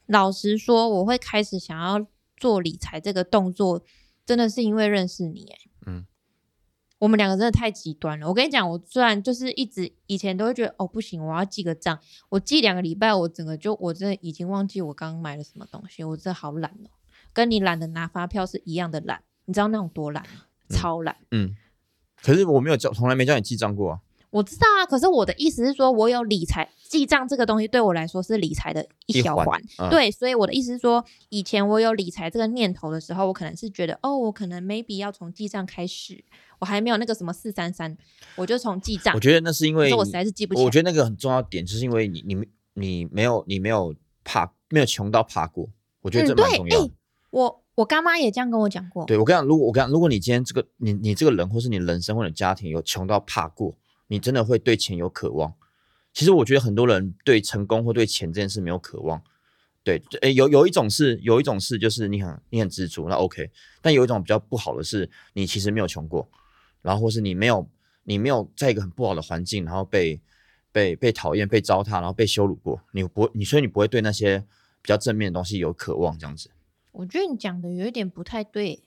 [0.07, 2.07] 老实说，我会开始想要
[2.37, 3.85] 做理财这个动作，
[4.27, 5.47] 真的是因为认识你。
[5.51, 6.05] 哎，嗯，
[6.99, 8.27] 我们两个真的太极端了。
[8.29, 11.99] 我跟你讲，我虽然就是一直以前都会觉得哦不行，我要记个账，
[12.31, 16.91] 我记两个礼拜，我整个就我真的已经忘记我刚刚买了什么东西，我真的好懒哦。
[17.33, 20.43] 跟你懒得拿发票是一样的懒，你知道那种多懒吗？
[20.71, 21.17] 超懒。
[21.31, 21.55] 嗯，
[22.23, 24.01] 可是我没有叫，从来没叫你记账过啊。
[24.35, 29.63] 我知道啊，可是我的意思是说，我有理财记账这个东西，对我来说是理财的一小环。
[29.89, 36.25] 对，所以我的意思是说，以前我有理财这个念头的时候，我可能是觉得，哦，我可能 maybe 要从记账开始，
[36.59, 37.97] 我还没有那个什么四三三，
[38.35, 39.15] 我就从记账。
[39.15, 40.61] 我觉得那是因为我实在是记不起。
[40.65, 42.45] 我觉得那个很重要点，就是因为你你
[42.75, 43.95] 你没有你没有
[44.25, 45.69] 怕没有穷到怕过，
[46.01, 46.89] 我觉得这蛮重要。
[47.31, 49.05] 我我干妈也这样跟我讲过。
[49.05, 53.77] 对我跟你讲，如果我跟你讲，如果你今天这个你你这个人，或是你人生或者家庭有穷到怕过，
[54.15, 55.53] 你真的会对钱有渴望。
[56.13, 59.21] 其实我觉得很多人对成功或对钱这件事没有渴望。
[59.83, 63.51] 对，诶，有有一种是有一种是就是你很你很知足，那 OK。
[63.83, 66.31] 但有一种比较不好的是，你其实没有穷过，
[66.81, 67.69] 然后或是你没有
[68.05, 70.21] 你没有在一个很不好的环境，然后被
[70.71, 74.39] 被被讨厌、被糟蹋，然后被羞辱过，你不你所以你不会对那些
[74.81, 76.51] 比较正面的东西有渴望这样子。
[76.93, 78.81] 我觉得你讲的有一点不太对，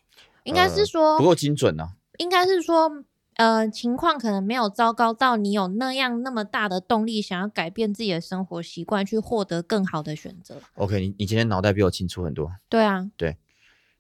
[0.46, 1.90] 应该是说不够精准呢。
[2.18, 3.04] 应该是说，
[3.38, 10.60] 呃，情况可能没有糟糕到你有那样那么大的动力，想要改变自己的生活习惯，去获得更好的选择。
[10.76, 12.52] OK，你你今天脑袋比我清楚很多。
[12.68, 13.38] 对啊，对，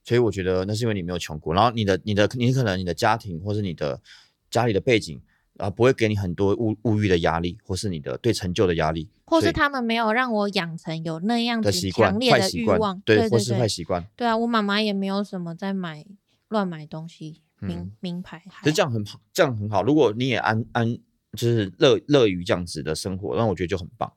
[0.03, 4.01] 所以我觉得那是因为你没有穷过，然后你的你的你可能你的家庭或是你的
[4.49, 5.21] 家里的背景。
[5.57, 14.05] 啊，不会给你很多物物欲的压力，或是你的对成就的压力，或是他们没有让我养成有那样子强烈的欲望，对，或是坏习惯。
[14.15, 16.05] 对啊，我妈妈也没有什么在买
[16.47, 18.43] 乱买东西，名名牌。
[18.61, 19.83] 其实这样很好，这样很好。
[19.83, 20.97] 如果你也安安，
[21.33, 24.11] 就是乐乐于这样子的生活，那我觉得就很棒。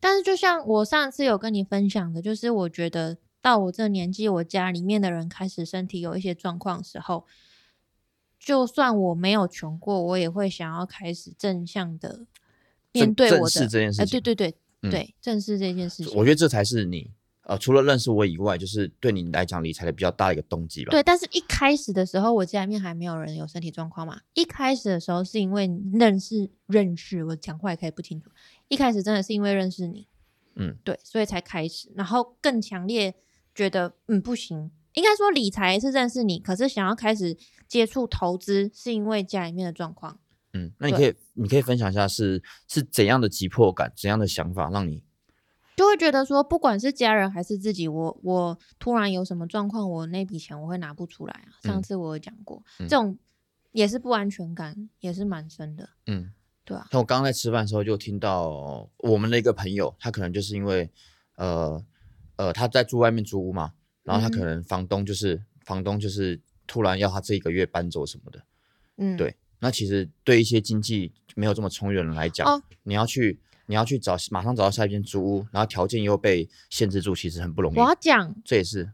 [0.00, 7.26] 但是就像我上次有跟你分享的，就是我觉得到我这年纪，我家里面的人开始身体有一些状况的时候。
[8.38, 12.26] 就算我没有穷过，我也会想要开始正向的
[12.92, 14.20] 面对我的这件事情。
[14.20, 14.54] 对对对
[14.88, 16.16] 对，正视这件事情。
[16.16, 17.10] 我觉得这才是你
[17.48, 20.90] 呃，除了认识我以外，就是对你来讲理财的比较大的一个动机吧。
[20.90, 24.20] 对，但是一开始的时候，我家里面还没有人有身体状况嘛。
[24.34, 28.28] 一开始的时候是因为认识认识，我讲话也可以不清楚。
[28.66, 30.08] 一开始真的是因为认识你，
[30.56, 33.14] 嗯，对，所以才开始，然后更强烈
[33.54, 34.72] 觉得嗯不行。
[34.94, 37.36] 应该说理财是认识你，可是想要开始
[37.68, 40.18] 接触投资，是因为家里面的状况。
[40.52, 45.04] 嗯，那你可以你可以分享一下是是怎样的急迫感，怎样的想法让你
[45.76, 51.54] 就会觉得说，不管是家人还是自己，我我突然有什么状况，我那笔钱我会拿不出来啊。
[51.62, 53.18] 上次我有讲过，这种
[53.72, 55.90] 也是不安全感，也是蛮深的。
[56.06, 56.32] 嗯，
[56.64, 56.88] 对啊。
[56.90, 60.90] 像我刚刚在吃饭的时候就听到我们的一个朋友，他可能就是因为
[61.36, 61.84] 呃
[62.36, 63.72] 呃他在住外面租屋嘛。
[64.02, 68.40] 然后他可能房东就是房东就是突然要他这一个月搬走什么的，
[68.98, 69.34] 嗯，对。
[69.58, 77.78] 那其实对一些经济没有这么充裕的人来讲，你要去你要去找马上找到下一间租屋，然后条件又被限制住，其实很不容易。
[77.78, 78.90] 我要讲，这也是，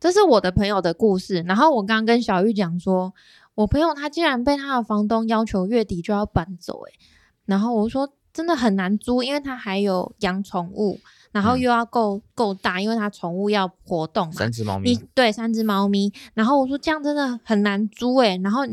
[0.00, 1.42] 这是我的朋友的故事。
[1.46, 3.12] 然后我刚刚跟小玉讲说，
[3.54, 6.92] 我朋友他竟然被他的房东要求月底就要搬走，诶，
[7.46, 11.00] 然后我说真的很难租，因为他还有养宠物。
[11.34, 14.32] 然后又要够够大，因为它宠物要活动嘛。
[14.34, 14.94] 三只猫咪。
[15.16, 16.12] 对，三只猫咪。
[16.32, 18.40] 然后我说这样真的很难租诶。
[18.44, 18.64] 然后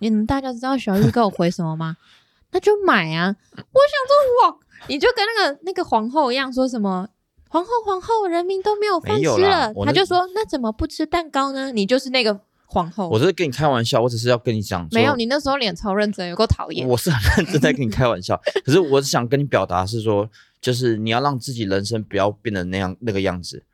[0.00, 1.96] 你们大家知道小玉给我回什么吗？
[2.52, 3.34] 那就买啊！
[3.56, 7.08] 我想说哇，你就跟那个那个皇后一样，说什么
[7.48, 9.72] 皇后皇后，人民都没有饭吃了。
[9.84, 11.72] 他就说那怎么不吃蛋糕呢？
[11.72, 13.08] 你就是那个皇后。
[13.08, 14.88] 我只是跟你开玩笑，我只是要跟你讲。
[14.92, 16.86] 没有，你那时候脸超认真，有够讨厌。
[16.86, 20.28] 我是很认真在跟你开玩笑， 可是我是想跟你表达是说。
[20.62, 23.64] 就是你要让自己人生不要变得那样那个样子，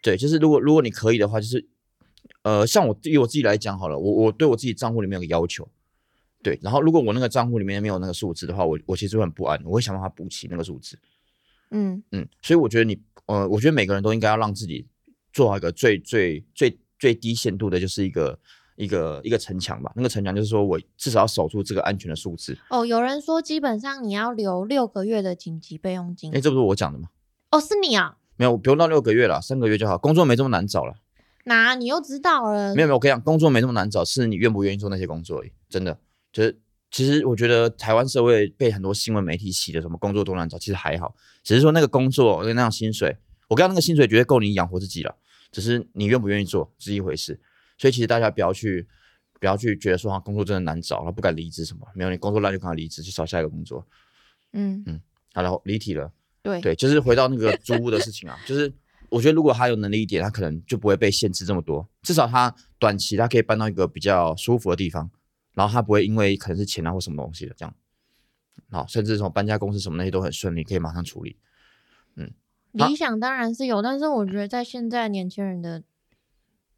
[0.00, 1.68] 对，就是如果如果你可以的话，就是
[2.40, 5.68] 呃，像我以我自己来讲好了，我我对我自己账户里面有个要求，
[6.42, 10.98] 对，然后如果我那个账户里面没有那个数字的话，我我其实会很不安，我会想办法补齐那个数字，
[11.70, 14.86] 嗯嗯，所以我觉得你呃，我觉得每个人都应该要让自己
[15.32, 18.38] 做好一个最最最最低限度的，就是一个。
[18.76, 22.56] 一个一个城墙吧，那个城墙就是说我至少要守住这个安全的数字。
[22.70, 26.34] 哦，有人说基本上你要留六个月的紧急备用金。
[26.34, 27.10] 哎，这不是我讲的吗？
[27.50, 28.16] 哦，是你啊？
[28.36, 29.98] 没有，不用到六个月了，三个月就好。
[29.98, 30.94] 工作没这么难找了。
[31.44, 32.74] 哪你又知道了？
[32.74, 35.52] 没有没有，我跟你讲，工作没这么难找，是你愿不愿意做那些工作而已。
[35.68, 35.98] 真的，
[36.32, 36.58] 就是
[36.90, 41.14] 其实我觉得台湾社会被很多新闻媒体洗的什么工作多难找，其实还好，
[41.44, 43.16] 只是说那个工作跟那样薪水，
[43.48, 45.16] 我刚刚那个薪水绝对够你养活自己了，
[45.50, 47.40] 只是你愿不愿意做是一回事。
[47.78, 48.88] 所以其实大家不要去。
[49.40, 51.84] 不要去觉得说啊，工作真的难找，然后不敢离职什么。
[51.96, 53.84] 没有，你工作烂就赶快离职，去找下一个工作。
[54.52, 55.00] 嗯嗯，
[55.34, 56.12] 好，然后离题了。
[56.44, 58.72] 对对，就是回到那个租屋的事情啊， 就是
[59.08, 61.84] 我觉得如果他有能力一点，他可能就不会被限制这么多。
[62.02, 65.10] 至少他短期他可以搬到一个比较舒服的地方，
[65.54, 67.74] 然后他不会因为可能是钱啊或什么东西的这样。
[68.70, 71.36] 好，甚至什么搬家公司什么那些都很顺利，可以马上处理。
[72.16, 72.32] 嗯，
[72.72, 75.82] 理想当然是有，但是我觉得在现在年轻人的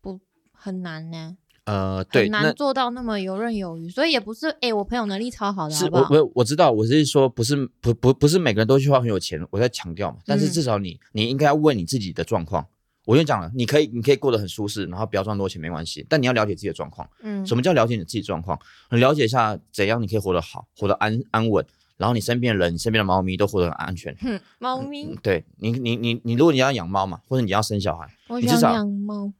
[0.00, 0.20] 不
[0.52, 1.36] 很难呢。
[1.64, 12.66] 呃，对，难做到那么游刃有余，所以也不是，哎，我朋友能力超好的，是，我我我知道，我是说，不是，不不不是每个人都去花很有钱，我在强调嘛，但是至少你你应该要问你自己的状况。
[13.04, 17.08] 我就讲了，你可以你可以过得很舒适，然后不要赚多钱没关系，但你要了解自己的状况。
[17.22, 18.58] 嗯，什么叫了解你自己状况？
[18.90, 21.64] 你了解一下怎样你可以活得好，活得安安稳，
[21.96, 24.16] 然后你身边的人，你身边的猫咪都活得很安全。
[24.20, 29.32] 哼，猫咪，对你你你你，如果你要养猫嘛，或者你要生小孩，我想养猫。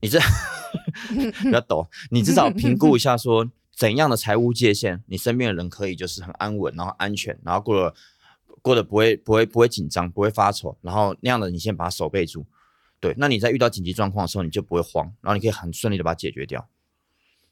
[0.00, 0.20] 你这
[1.42, 7.94] 不要抖，你至少评估一下，说怎样的财务界限，你身边的人可以就是很安稳，然后安全，然后过了
[8.62, 12.46] 过得不会不会不会紧张，不会发愁，然后那样的你先把它守备住，
[13.00, 16.68] 对，那你在遇到紧急状况的时候，你就不会慌，然后你可以很顺利的把它解决掉。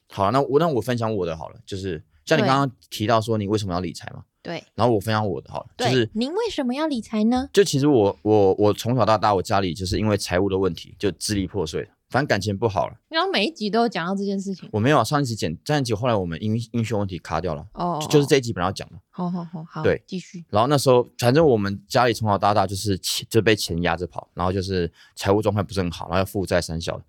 [0.09, 4.23] 好，那我那我分享我的好了，就是像你刚刚提到说你为什么要理财嘛？
[4.41, 7.49] 对，然后我分享我的好了，就是您为什么要理财呢？
[7.51, 11.89] 就其实我我我从小到大，我家里就是因为财务的问题就支离破碎。
[12.09, 14.69] 反正感情不好了，然后每一集都有讲到这件事情。
[14.71, 17.67] 我没有啊，上一集剪，上一集后来我们音音讯问题卡掉了。
[17.73, 18.95] 哦，就是这一集本来要讲的。
[19.09, 20.45] 好好好好，对，继续。
[20.49, 27.01] 然后那时候，反正我们家里从小到大就是钱就被钱压着跑，然后就是财务状况不是很好，然后要负债三小。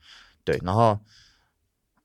[0.42, 0.98] 对，然后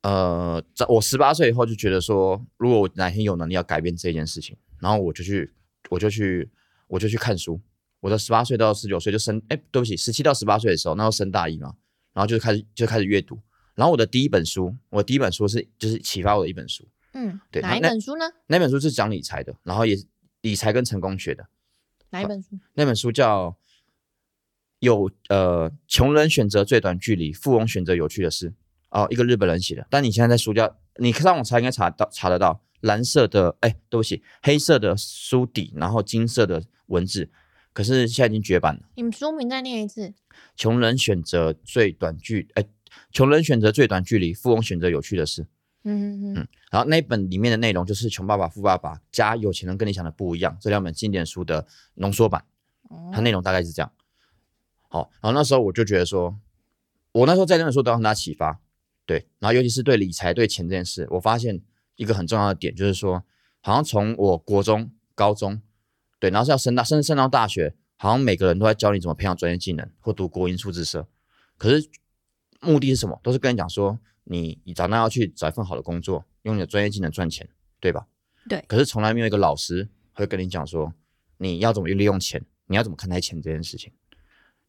[0.02, 5.52] 呃，在我十八岁以后就觉得说，如果我哪天有能力要改变这件事情，然后我就去，
[5.90, 6.48] 我就去，
[6.88, 7.60] 我就去看书。
[8.02, 11.74] 我的十八岁到十九岁就升，哎，对不起，十七到十八岁的时候，那时候升大一嘛。
[12.14, 13.40] 然后就开始就开始阅读，
[13.76, 18.26] 然后我的第一本书，我第一本书是就是启发我的一本书，嗯，对，哪一本书呢？
[18.48, 20.06] 那本书是讲理财的，然后也是
[20.42, 21.48] 理财跟成功学的。
[22.12, 22.60] 哪一本书？
[22.74, 23.50] 那本书叫
[24.78, 28.52] 《有呃穷人选择最短距离，富翁选择有趣的事》
[28.92, 29.88] 哦，一个日本人写的。
[29.90, 37.32] 但你现在在书架，你上网查应该查到查得到，蓝色的哎，对不起，黑色的书底，然后金色的文字。
[37.74, 38.84] 可是现在已经绝版了。
[38.96, 40.14] 你们书名再念一次。
[40.56, 42.64] 穷人选择最短距，哎，
[43.12, 45.48] 穷人选择最短距离，富翁选择有趣的事。
[45.84, 46.48] 嗯嗯嗯。
[46.72, 52.46] 然后那本里面的内容就是《穷爸爸富爸爸》加《有钱人跟你想的不一样》这两本经典书的浓缩版。
[53.12, 53.92] 它内容大概是这样。
[54.88, 56.40] 好，然后那时候我就觉得说，
[57.12, 58.60] 我那时候在那本书得到很大启发。
[59.06, 61.62] 对，然后尤其是对理财、对钱这件事，我发现
[61.96, 63.24] 一个很重要的点，就是说，
[63.62, 65.62] 好像从我国中、高中。
[66.24, 71.06] 对，然后是要升大，甚至升到大学，好像每个人都在教你怎么培养专业技能或读国营数字社。
[71.58, 71.90] 可是
[72.62, 73.20] 目的是什么？
[73.22, 77.50] 都是跟你讲说，你你长大要去找一份好的工作，用你的专业技能赚钱，
[77.82, 78.08] 对吧？
[78.48, 78.64] 对。
[78.70, 80.94] 可是从来没有一个老师会跟你讲说，
[81.40, 83.92] 你要怎么去利用钱，你要怎么看待钱这件事情。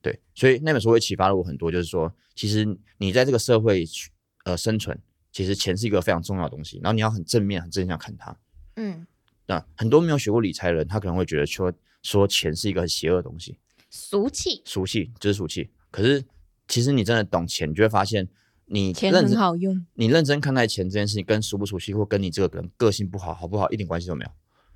[0.02, 2.66] 对，所以那本书会启发了我很多，就是说，其实
[2.98, 4.10] 你在这个社会去
[4.44, 8.36] 呃生存，其实钱是一个非常重要的东西，然后你要很正面、很正向看它。
[8.74, 9.06] 嗯。
[9.46, 13.58] 那很多没有学过理财的人，他可能会觉得说说钱是一个很邪恶的东西，
[13.90, 15.70] 俗气，俗气就是俗气。
[15.90, 16.24] 可是
[16.66, 18.26] 其实你真的懂钱，你就会发现，
[18.66, 19.84] 你钱认真很好用。
[19.94, 24.30] 你认真看待钱这件事情，跟熟不熟悉或跟你这个人个性不好好不好一点关系都没有。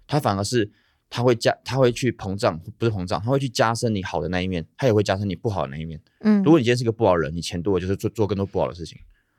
[0.07, 0.70] 它反而是
[1.11, 6.00] 它会加，它会去膨胀，不是膨胀，它会去加深你好的那一面，它也会加深你不好的那一面。
[6.20, 8.98] 嗯，如果你今天是个不好的人，你钱多了就是做做更多不好的事情。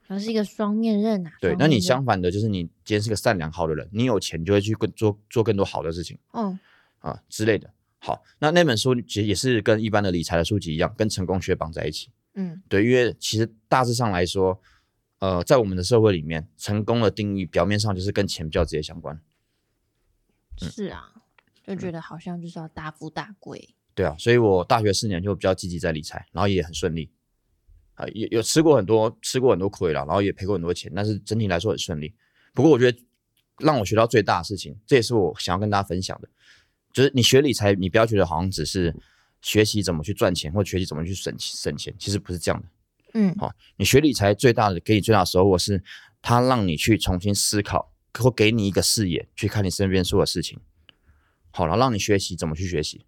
[0.10, 1.32] 它是一个双面刃啊。
[1.40, 6.60] 对，那你相反的，就是你今天是个善良好的人，你有钱就会去更做做更多好的事情嗯，
[6.98, 7.72] 啊之类的。
[8.00, 12.10] 好，那那本书其实也是跟一般的理财的书籍一样，跟成功学绑在一起。
[12.34, 14.60] 嗯对，因为其实大致上来说，
[15.20, 19.16] 呃，在我们的社会里面，成功的定义表面上就是跟钱比较直接相关。
[20.62, 21.14] 嗯是啊，
[21.64, 23.76] 就觉得好像就是要大富大贵。
[23.94, 27.12] 对啊，所以我大学四年就比较积极在理财，然后也很顺利，
[28.00, 32.14] 啊、也有吃过很多吃过很多亏了，然后也赔过很多钱，但是整体来说很顺利。
[32.54, 32.98] 不过我觉得
[33.58, 36.30] 让我学到最大的事情，这也是我想要跟大家分享的，
[36.94, 38.96] 就是你学理财，你不要觉得好像只是
[39.42, 42.68] 学习怎么去赚钱，或学习怎么去省省钱，其实不是这样的。
[43.16, 45.84] 嗯好、你学理财最大的给你最大的收获是，
[46.22, 50.58] 它让你去重新思考，或给你一个视野去看你身边所有事情。
[51.52, 53.06] 好了，让你学习怎么去学习，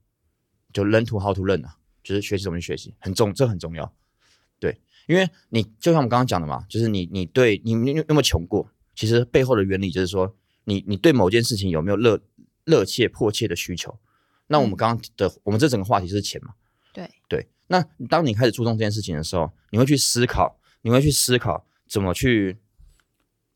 [0.74, 3.94] 就 learn to how to learn 啊，就是学习怎么去学习，很重，这很重要。
[5.12, 8.70] 对，因为你就像我们刚刚讲的嘛，就是你你对你你有没有穷过？
[8.96, 12.22] 其实背后的原理就是说，你你对某件事情有没有热
[12.66, 13.98] 热切迫切的需求？
[14.48, 16.54] 那我们嗯刚刚的、我们这整个话题就是钱嘛。
[16.94, 22.58] 对，对，那当你开始注重这件事情的时候，你会去思考，你会去思考怎么去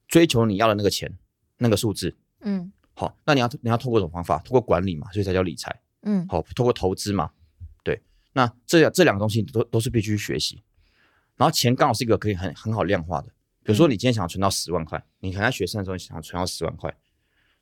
[0.08, 1.18] 追求你要的那个钱，
[1.58, 2.16] 那个数字。
[2.42, 4.40] 嗯好，那你要你要透过什么方法？
[4.40, 5.82] 透过管理嘛，所以才叫理财。
[6.04, 7.32] 嗯好，透过投资嘛，
[7.84, 8.02] 对。
[8.32, 10.64] 那这两这两个东西都都是必须学习。
[11.38, 13.28] 然后钱刚好是一个可以很很好量化的，
[13.64, 16.90] 比如说嗯你今天想要存到十万块，你可能在学生的时候你想要存到十万块，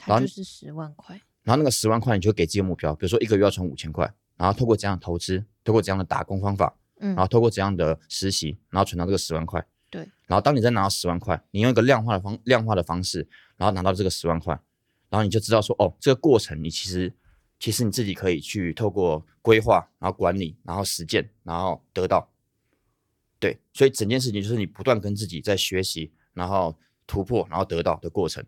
[0.06, 1.20] 然后它就是十万块。
[1.44, 9.66] 然后那个十万块你就给自己个目标，比如说一个月要存五千块，然后透过怎样的投资，透过怎样的打工方法，嗯然后透过怎样的实习，然后存到这个十万块。
[9.90, 10.02] 对。
[10.28, 14.54] 然后当你再拿到十万块，你用一个量化的方量化的方式，然后拿到这个十万块，
[15.10, 17.14] 然后你就知道说，哦，这个过程你其实
[17.60, 22.30] 其实你自己可以去透过规划，然后管理，然后实践，然后得到。
[23.44, 28.42] 对，所以整件事情就是你不断跟自己在学习，然后突破，然后得到的过程。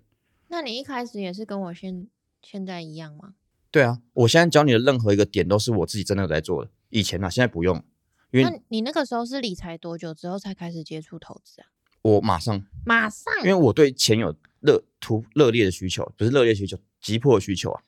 [0.48, 2.08] 那你一开始也是跟我现
[2.42, 3.34] 现在一样吗？
[3.70, 7.84] 对啊，我现在教你的任何一个点都是我自己真的有在做的，以前呢、啊，现在不用，
[8.32, 11.68] 因那为你那个时候是理财多久之后才开始接触投资啊？
[12.02, 17.84] 我马上马上，因为我对钱有热突热烈的需求，不是热烈需求，急迫的需求啊，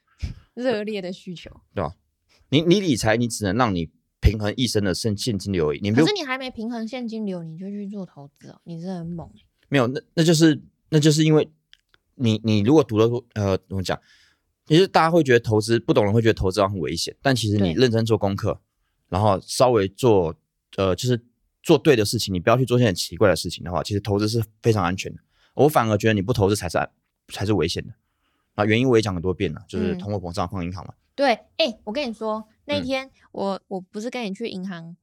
[0.54, 1.50] 热烈的需求。
[1.74, 1.96] 对吧？
[2.50, 11.50] 你你理财，你只能让你平衡一生的现现金流而已，你没有可是你还没平衡现金流，你就去做投资哦，你真的很猛欸没有，那那就是那就是因为
[12.16, 14.00] 你你如果读了呃怎么讲，
[14.66, 18.60] 其实大家会觉得投资不懂人会觉得投资好像很危险，但其实你对认真做功课，
[19.10, 20.36] 然后稍微做
[20.78, 21.22] 呃就是
[21.62, 25.20] 做对的事情，你不要去做一些很奇怪的事情的话，其实投资是非常安全的。
[25.54, 26.90] 我反而觉得你不投资才是安
[27.30, 27.94] 才是危险的。
[28.56, 30.94] 啊，原因我也讲很多遍了，就是嗯通货膨胀放银行嘛。
[31.14, 34.96] 对，哎、我跟你说，那嗯天我、我不是跟你去银行，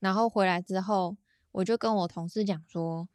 [0.00, 1.16] 然后回来之后，
[1.52, 3.08] 我就跟我同事讲说，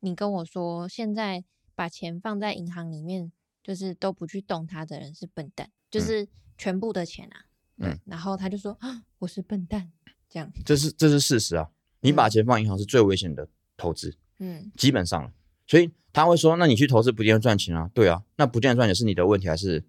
[0.00, 3.30] 你跟我说现在把钱放在银行里面，
[3.62, 6.28] 就是都不去动它的人是笨蛋，就嗯是
[6.58, 7.46] 全部的钱啊。
[7.76, 9.90] 嗯然后他就说啊，我是笨蛋，
[10.28, 11.68] 这样，这是这是事实啊！
[12.00, 15.32] 你把嗯钱放银行是最危险的投资，嗯，基本上了。
[15.66, 17.90] 所以他会说，那你去投资不见得赚钱啊？
[17.92, 19.84] 对啊，那不见得赚钱是你的问题，还是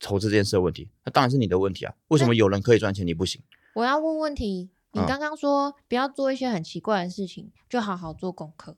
[0.00, 0.88] 投资这件事的问题？
[1.04, 1.94] 那当然是你的问题啊！
[2.08, 3.42] 为什么有人可以赚钱，你不行？
[3.74, 8.76] 我要问问题，你嗯刚刚说不要做一些很奇怪的事情，就好好做功课。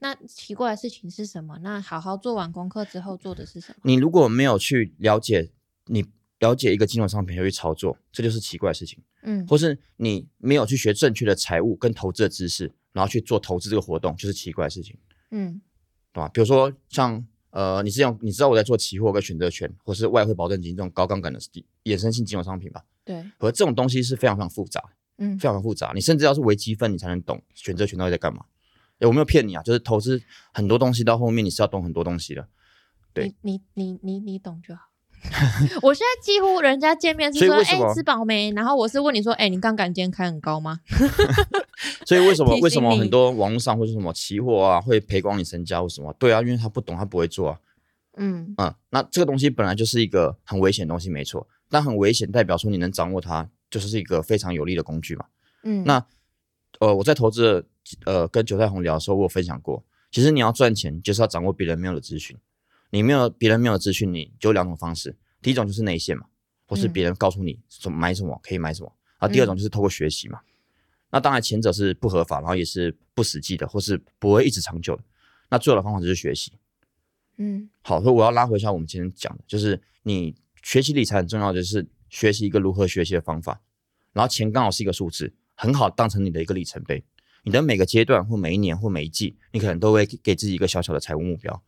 [0.00, 1.58] 那奇怪的事情是什么？
[1.62, 3.78] 那好好做完功课之后做的是什么？
[3.82, 5.50] 你如果没有去了解，
[5.86, 6.04] 你
[6.38, 9.02] 了解一个金融商品要去操作，这就是奇怪的事情。
[9.22, 14.96] 嗯或是你没有去学正确的财务跟投资的知识，然后去做投资这个活动，就是奇怪的事情。
[15.32, 15.60] 嗯
[16.12, 16.28] 对吧？
[16.28, 21.40] 比如说像呃，你是用你知道我在做期货跟选择权，或是外汇保证金这种高杠杆的
[21.84, 22.84] 衍生性金融商品吧？
[23.04, 24.82] 对，而这种东西是非常非常复杂，
[25.16, 25.92] 嗯非常非常复杂。
[25.94, 28.44] 你甚至要是微积分，你才能懂选择权到底在干嘛。
[28.98, 30.20] 欸我没有骗你啊，就是投资
[30.52, 32.46] 很多东西到后面你是要懂很多东西的。
[33.14, 34.87] 对你你你你你懂就好。
[35.82, 38.50] 我现在几乎人家见面是说，哎、吃饱没？
[38.52, 40.80] 然后我是问你说，哎、你杠杆今天开很高吗？
[42.06, 46.12] 所以为什么 为什么很多网络上或者什么期货啊会赔光你身家或什么？
[46.18, 47.58] 对啊，因为他不懂，他不会做啊。
[48.16, 51.46] 嗯嗯，那这个东西本来就是一个很危险的东西，没错。
[51.70, 55.26] 但很危险代表说你能掌握它，就是一个非常有利的工具嘛。
[55.62, 56.04] 嗯，那
[56.80, 57.66] 呃，我在投资
[58.06, 62.36] 呃跟韭菜红聊的时候，我有分享过，其实你要赚钱，就是要掌握别人没有的资讯。
[62.90, 65.16] 你没有别人没有的资讯，你就有两种方式。
[65.42, 66.26] 第一种就是内线嘛，
[66.66, 68.92] 或是别人告诉你怎么买什么可以买什么。
[69.18, 70.40] 然后第二种就是透过学习嘛。
[71.10, 75.02] 那当然前者是不合法，然后也是不实际的，或是不会一直长久的。
[75.50, 76.52] 那最好的方法就是学习。
[77.36, 83.60] 嗯，好，所以我要拉回一下我们今天讲的，就是你学习理财很重要，就是学习一个如何学习的方法。
[84.12, 87.04] 然后钱刚好是一个数字，很好当成你的一个里程碑。
[87.44, 91.62] 你的每个阶段或每一年或每一季，你可能都会给自己一个小小的财务目标，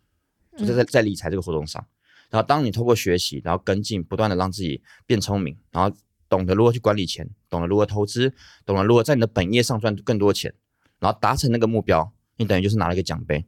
[0.66, 1.84] 就在在理财这个活动上。
[2.30, 5.96] 然后当你透过学习，然后跟进，不断的让自己变聪明，然后
[6.28, 8.32] 懂得如何去管理钱，懂得如何投资，
[8.64, 10.54] 懂得如何在你的本业上赚更多钱，
[11.00, 13.44] 然后达成那个目标，你等于就是拿了一个奖杯。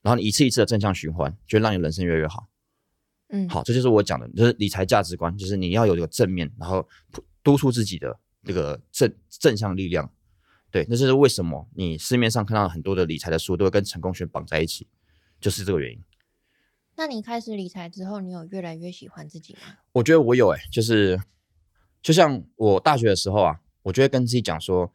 [0.00, 2.48] 然后你一次一次的正向循环，就会让你人生越来越好。
[3.28, 6.88] 嗯，好，这就是我讲的，就是理财价值观，就是你要有一个正面，然后
[7.42, 10.10] 督促自己的这个正正向力量。
[10.70, 14.88] 对，那就是为什么你市面上看到很多的理财的书都会跟成功学绑在一起，
[15.38, 16.02] 就是这个原因。
[16.96, 19.60] 那你开始理财之后，你有越来越喜欢自己吗？
[19.92, 21.20] 我觉得我有诶，就是
[22.02, 24.92] 就像我大学的时候啊，我就会跟自己讲说，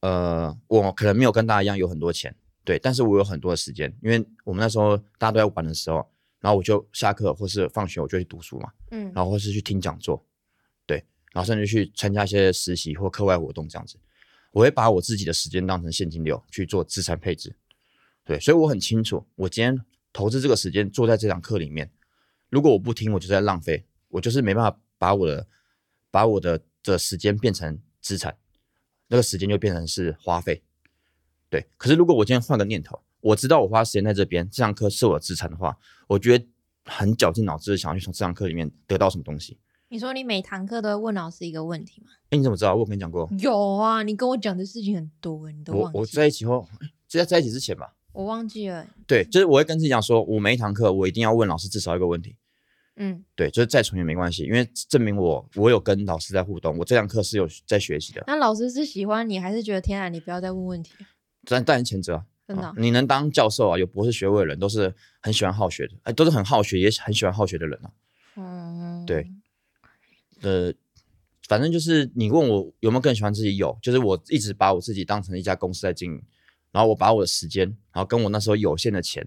[0.00, 2.34] 呃，我可能没有跟大家一样有很多钱。
[2.64, 6.04] 对，但是我有很多的时间，因为我们那时候大家都在玩的时候，
[6.40, 10.24] 然后我就下课或是放学我就去读书嘛，嗯，然后或是去听讲座，
[10.84, 10.96] 对，
[11.32, 13.98] 然后甚至去参加一些实习或课外活动这样子，
[14.50, 17.54] 我会把我自己的时间当成现金流去做资产配置，
[18.24, 19.80] 对，所以我很清楚，我今天
[20.16, 21.90] 投资这个时间坐在这堂课里面，
[22.48, 25.46] 如果我不听，我就在浪费，我就是没办法把我的
[26.10, 28.34] 把我的的时间变成资产，
[29.08, 30.62] 那个时间就变成是花费。
[31.50, 36.46] 对，可是如果我今天换个念头，我知道我花时间在这边，这堂课是我的资产的话，我觉得
[36.86, 39.58] 很绞尽脑汁想要去从这堂课里面得到什么东西。
[39.88, 42.08] 你说你每堂课都会问老师一个问题吗？
[42.30, 42.74] 哎，你怎么知道？
[42.74, 43.28] 我跟你讲过。
[43.38, 45.98] 有啊，你跟我讲的事情很多，你都忘记。
[45.98, 46.66] 我我在一起后，
[47.06, 48.86] 在在一起之前吧，我忘记了。
[49.06, 52.36] 对，就是我会跟自己讲说，我每一堂课我一定要问老师至少一个问题。
[52.96, 58.24] 嗯，对，就是再重也没关系，因为证明我我有跟老师在互动，我这堂课是有在学习的。
[58.26, 60.94] 那老师是喜欢你，还是觉得天啊，你不要再问问题？
[61.44, 67.90] 但但前者，真的，你能当教授啊，有博士学位的人都是很喜欢好学的，哎，都是很好学，也很喜欢好学的人啊。
[68.36, 69.30] 嗯，对，
[70.40, 70.72] 呃，
[71.46, 76.22] 反正就是你问我有没有更喜欢自己，有，就是我一直把我自己当成一家公司在经营，
[76.76, 79.26] 然后我把我的时间，然后跟我那时候有限的钱，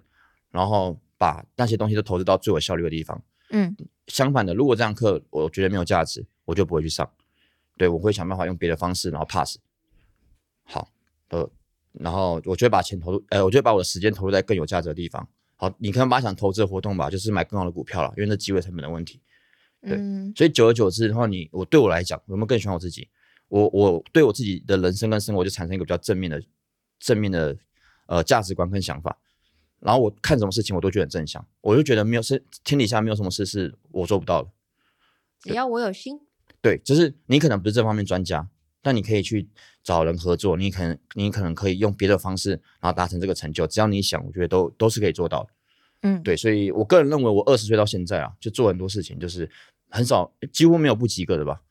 [0.51, 3.19] 然后把那些东西都投资到最有效率的地方。
[3.49, 3.75] 嗯，
[4.05, 7.11] 相反的，如果这堂课我觉得没有价值，我就不会去上。
[7.75, 9.57] 对，我会想办法用别的方式，然后 pass。
[10.63, 10.91] 好，
[11.29, 11.49] 呃。
[11.93, 15.27] 然后我就会把钱投入，呃，我就会把我的时间投入在更有价值的地方。
[15.55, 19.19] 好，你可能把想投资的活动吧，就是买更好的股票了，因为那机会成本的问题。
[19.81, 19.97] 对，
[20.35, 23.09] 所以久而久之的话，你我对我来讲，有没有更喜欢我自己？
[23.47, 26.39] 我我对我自己的人生跟生活就产生一个比较正面的、
[26.99, 27.57] 正面的
[28.07, 29.17] 呃价值观跟想法。
[29.79, 34.49] 然后我看什么事情我都觉得很正向，我就觉得没有是天底下没有什么事是我做不到的，
[35.39, 36.19] 只要我有心。
[36.61, 38.49] 对，就是你可能不是这方面专家。
[38.81, 39.49] 但你可以去
[39.83, 43.67] 找人合作，你可能你可能可以用别的方式，然后达成这个成就。
[43.67, 45.49] 只要你想，我觉得都都是可以做到的。
[46.03, 49.51] 嗯，对，所以我个人认为，我二十岁到现在啊，就做很多事情，就是
[49.89, 51.61] 很少，几乎没有不及格的吧。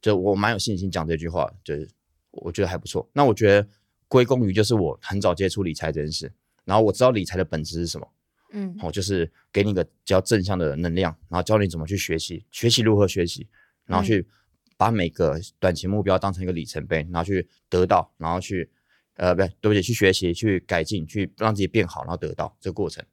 [0.00, 1.90] 就我蛮有信心讲这句话，就是
[2.30, 3.10] 我觉得还不错。
[3.14, 3.68] 那我觉得
[4.12, 6.30] 归功于就是我很早接触理财这件事，
[6.66, 8.06] 然后我知道理财的本质是什么。
[8.50, 13.48] 嗯，哦，就是给你一个比较正向的能量，然后教你怎么去学习，学习如何学习，
[13.86, 14.28] 然后去。
[14.74, 18.68] 把每个短期目标当成一个里程碑，然后去得到，然后去，
[19.14, 23.04] 呃，不对，对不起，去学习，去改进，去让自己变好，然后得到这个过程。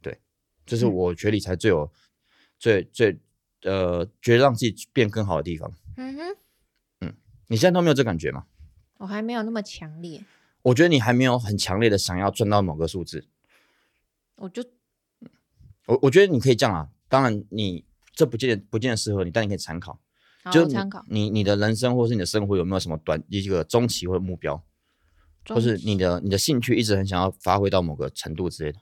[0.00, 0.16] 对，
[0.64, 1.90] 这是我觉得理财最有、
[2.60, 3.18] 最最
[3.62, 5.72] 呃，觉得让自己变更好的地方。
[5.96, 6.36] 嗯哼，
[7.00, 7.14] 嗯，
[7.48, 8.44] 你现在都没有这感觉吗？
[8.98, 10.22] 我还没有那么强烈。
[10.66, 13.28] 我觉得你还没有很强烈的想要赚到某个数字。
[14.36, 14.64] 我就，
[15.86, 20.00] 我我觉得你可以这样啊，当然你这不见不见得适合你，但你可以参考。
[20.52, 24.62] 就参考你你的人生或是你的生活有没有什么短一个中期或者目标，
[25.48, 28.78] 或是你的你的兴趣一直很想要发挥到某个程度之类的？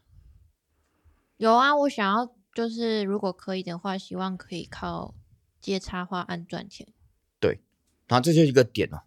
[1.38, 5.14] 有啊，我想要就是如果可以的话，希望可以靠
[5.60, 6.88] 接插画案赚钱。
[7.40, 7.60] 对，
[8.06, 9.02] 然后这就是一个点哦。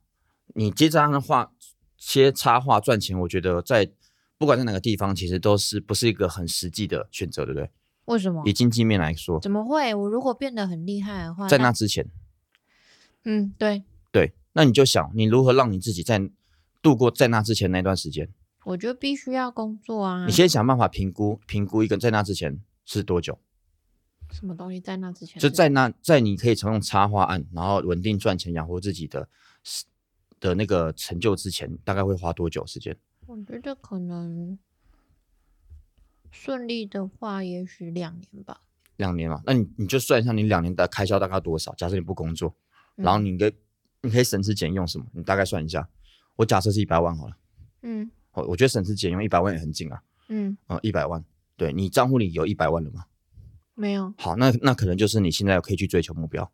[0.56, 1.52] 你接插画
[1.98, 3.90] 接插画赚钱，我觉得在
[4.38, 7.70] 不管在哪个地方，其实都是不是一个很实际的选择，对不对？
[8.06, 8.42] 为什么？
[8.46, 9.94] 以经济面来说，怎么会？
[9.94, 12.08] 我如果变得很厉害的话，在那之前。
[13.26, 16.30] 嗯，对对，那你就想你如何让你自己在
[16.82, 18.30] 度过在那之前那段时间？
[18.64, 20.26] 我觉得必须要工作啊。
[20.26, 23.38] 你先想办法评估评估一个在那之前是多久？
[24.32, 25.42] 什么东西在那之前？
[25.42, 29.28] 就在那在你可以从用插画案，然后稳定赚钱养活自己的
[30.40, 32.98] 的那个成就之前，大概会花多久时间？
[33.26, 34.58] 我觉得可能
[36.32, 38.62] 顺利的话，也许两年吧。
[38.96, 41.74] 两年嘛，那你你就算一下你两年的开销大概多少？
[41.76, 42.56] 假设你不工作，
[42.96, 43.54] 然后你跟
[44.02, 45.06] 你可以省吃俭用什么？
[45.12, 45.88] 你大概算一下。
[46.36, 47.38] 我假设是一百万好了。
[47.82, 48.10] 嗯。
[48.34, 50.02] 我我觉得省吃俭用一百万也很近啊。
[50.30, 50.58] 嗯。
[50.68, 51.24] 啊，一百万，
[51.56, 53.06] 对你账户里有一百万了吗？
[53.76, 54.14] 没有。
[54.18, 56.52] 好，那那可能就是你现在可以去追求目标。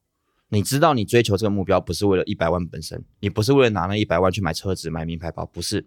[0.54, 5.84] 你知道你追求这个目标不是为了一百万本身，你不是为了拿那一百万去买车子、买名牌包，不是，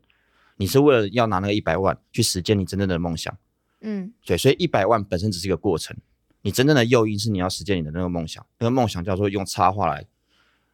[0.57, 3.39] 你是为了要拿那个一百万去实现你真正的梦想。
[3.83, 5.97] 嗯，对，所以一百万本身只是一个过程，
[6.43, 10.05] 你真正的诱因是你要实现你的那个梦想，那个梦想叫做用插画来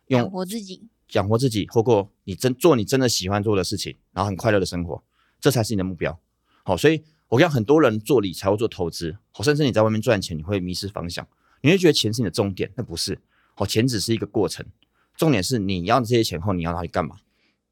[0.06, 5.02] 养活自己，养活自己，或过你真做你真的喜欢做的事情，然后很快乐的生活，
[5.38, 6.18] 这才是你的目标。
[6.62, 11.28] 好，所以我讲很多人做理财或做投资，好，甚至你在外面赚钱，你会迷失方向，
[11.60, 13.20] 你会觉得钱是你的重点，那不是。
[13.54, 14.64] 好，钱只是一个过程，
[15.16, 17.16] 重点是你要这些钱后，你要拿去干嘛？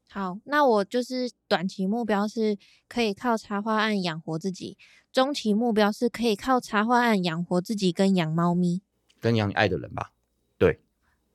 [0.07, 2.57] 好，那我就是短期目标是
[2.87, 4.77] 可以靠插画案养活自己，
[5.11, 8.81] 中期目标是可以靠插画案养活自己跟养猫咪，
[9.21, 10.11] 跟养你爱的人吧。
[10.57, 10.81] 对，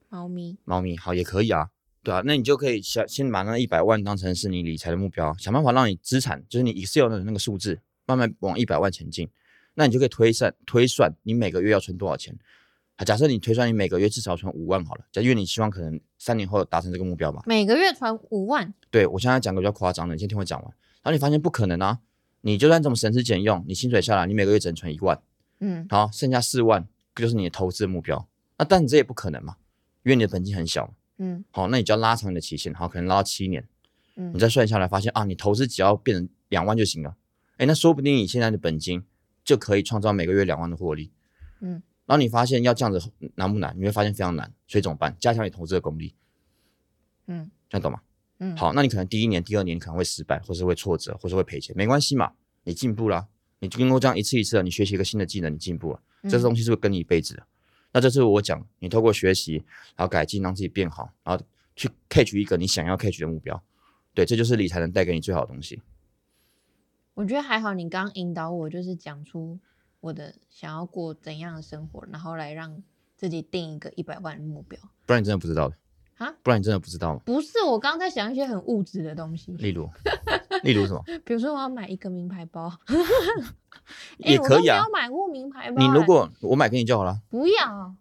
[0.09, 1.71] 猫咪，猫咪好也可以啊，
[2.03, 9.27] 对啊，那你就可以先先把那一百万当成是你理财的目标，想办法让你资产就是你 Excel 的那个数字慢慢往一百万前进，
[9.73, 12.37] 那你就可以推算推算你每个月要存多少钱。
[13.05, 17.43] 假设你推算你每个月至少存五万好了，假因为你希望可能三年后达成这个目标嘛。
[17.45, 18.73] 每个月存五万？
[18.89, 20.67] 对，我现在讲个比较夸张的，你先听我讲完。
[21.03, 21.99] 然后你发现不可能啊，
[22.41, 25.21] 你就算这么省吃俭用，你薪水下来，你每个月只能存一万，
[25.59, 28.27] 嗯，好，剩下四万就是你的投资的目标。
[28.57, 29.57] 那但你这也不可能嘛，
[30.03, 33.67] 因为你的本金很小，嗯，好，那你就要拉长你的期限，好，可能拉到七年，
[34.15, 37.15] 嗯，你再算下来发现啊，你投资只要变成两万就行了，
[37.57, 39.05] 哎，那说不定你现在的本金
[39.45, 41.11] 就可以创造每个月两万的获利，
[41.61, 41.83] 嗯。
[42.07, 43.75] 然后你发现要这样子难不难？
[43.77, 45.15] 你会发现非常难，所以怎么办？
[45.19, 46.15] 加强你投资的功力。
[47.27, 48.01] 嗯，这样懂吗？
[48.39, 52.33] 嗯，好，那你可能第一年、第二年你可能会失败，或是会挫折，或是会赔钱，没关系嘛，
[52.63, 53.27] 你进步了，
[53.59, 57.45] 你经过这样一次一次的，你学习一个新的技能，你进步了，这东西是会跟你一辈子的。
[57.91, 59.63] 那这是我讲，你透过学习，
[59.95, 61.43] 然后改进，让自己变好，然后
[61.75, 63.61] 去 catch 一个你想要 catch 的目标。
[64.13, 65.81] 对，这就是理财能带给你最好的东西。
[67.15, 69.59] 我觉得还好，你刚引导我，就是讲出。
[69.99, 72.81] 我的想要过怎样的生活，然后来让
[73.15, 74.79] 自己定一个一百万的目标。
[75.05, 75.75] 不然你真的不知道的
[76.17, 76.33] 啊？
[76.43, 77.21] 不然你真的不知道吗？
[77.25, 79.51] 不是，我刚刚在想一些很物质的东西。
[79.53, 79.89] 例如，
[80.63, 81.03] 例如什么？
[81.25, 82.71] 比如说我要买一个名牌包，
[84.17, 84.77] 也可以啊。
[84.77, 87.21] 要买过名牌包，你如果我买给你就好了。
[87.29, 87.95] 不要。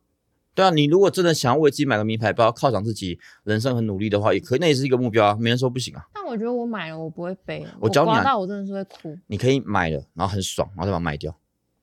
[0.55, 5.37] 对啊，你如果真的想要为自己买个名牌包，犒赏自己人生很努力的话，也可以，那也是一个目标啊。
[5.39, 6.03] 没人说不行啊。
[6.15, 9.19] 但我觉得我买了我不会背，我教你到我真的是会哭。
[9.27, 11.37] 你可以买了，然后很爽，然后再把它卖掉。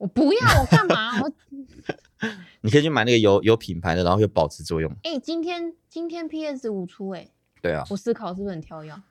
[0.03, 1.21] 我不要，我干嘛？
[1.21, 1.31] 我
[2.59, 4.93] 你可以去买那个有有品牌的，然后有保值作用。
[5.03, 7.25] 哎，今天今天 PS 五出哎，
[7.61, 9.01] 对啊，我思考是不是很挑药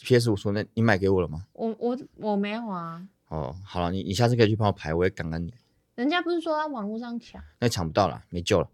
[0.00, 1.44] ？PS 五出，那你买给我了吗？
[1.52, 3.06] 我我我没有啊。
[3.28, 5.52] 哦，好了，你你下次可以去帮我排，我也感恩你。
[5.94, 7.42] 人家不是说在网络上抢？
[7.58, 8.70] 那抢不到了，没救了。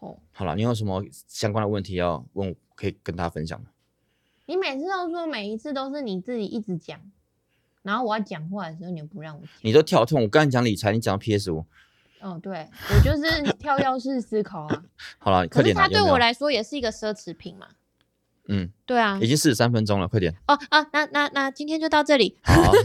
[0.00, 3.68] 哦，好了，你有什么相关的问题要问，可以跟大家分享吗？
[4.44, 7.00] 你每次都说每一次都是你自己一直讲。
[7.82, 9.42] 然后我要讲话的时候，你不让我。
[9.62, 11.64] 你都跳痛，我刚才讲理财，你讲 PS 五。
[12.20, 14.82] 哦，对，我就是跳跃式思考啊。
[15.18, 15.74] 好了，快点。
[15.74, 17.66] 可是它对我来说也是一个奢侈品嘛。
[18.48, 19.18] 嗯，对啊。
[19.20, 20.32] 已经四十三分钟了，快点。
[20.46, 22.38] 哦啊，那那那今天就到这里。
[22.42, 22.80] 好， 是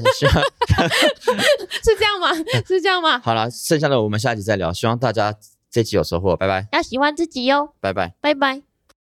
[1.97, 2.33] 这样吗？
[2.65, 3.19] 是这样吗？
[3.21, 4.73] 好了，剩下的我们下一集再聊。
[4.73, 5.35] 希望大家
[5.69, 6.67] 这集有收获，拜拜。
[6.71, 8.66] 要喜欢自己哟，拜拜，拜拜。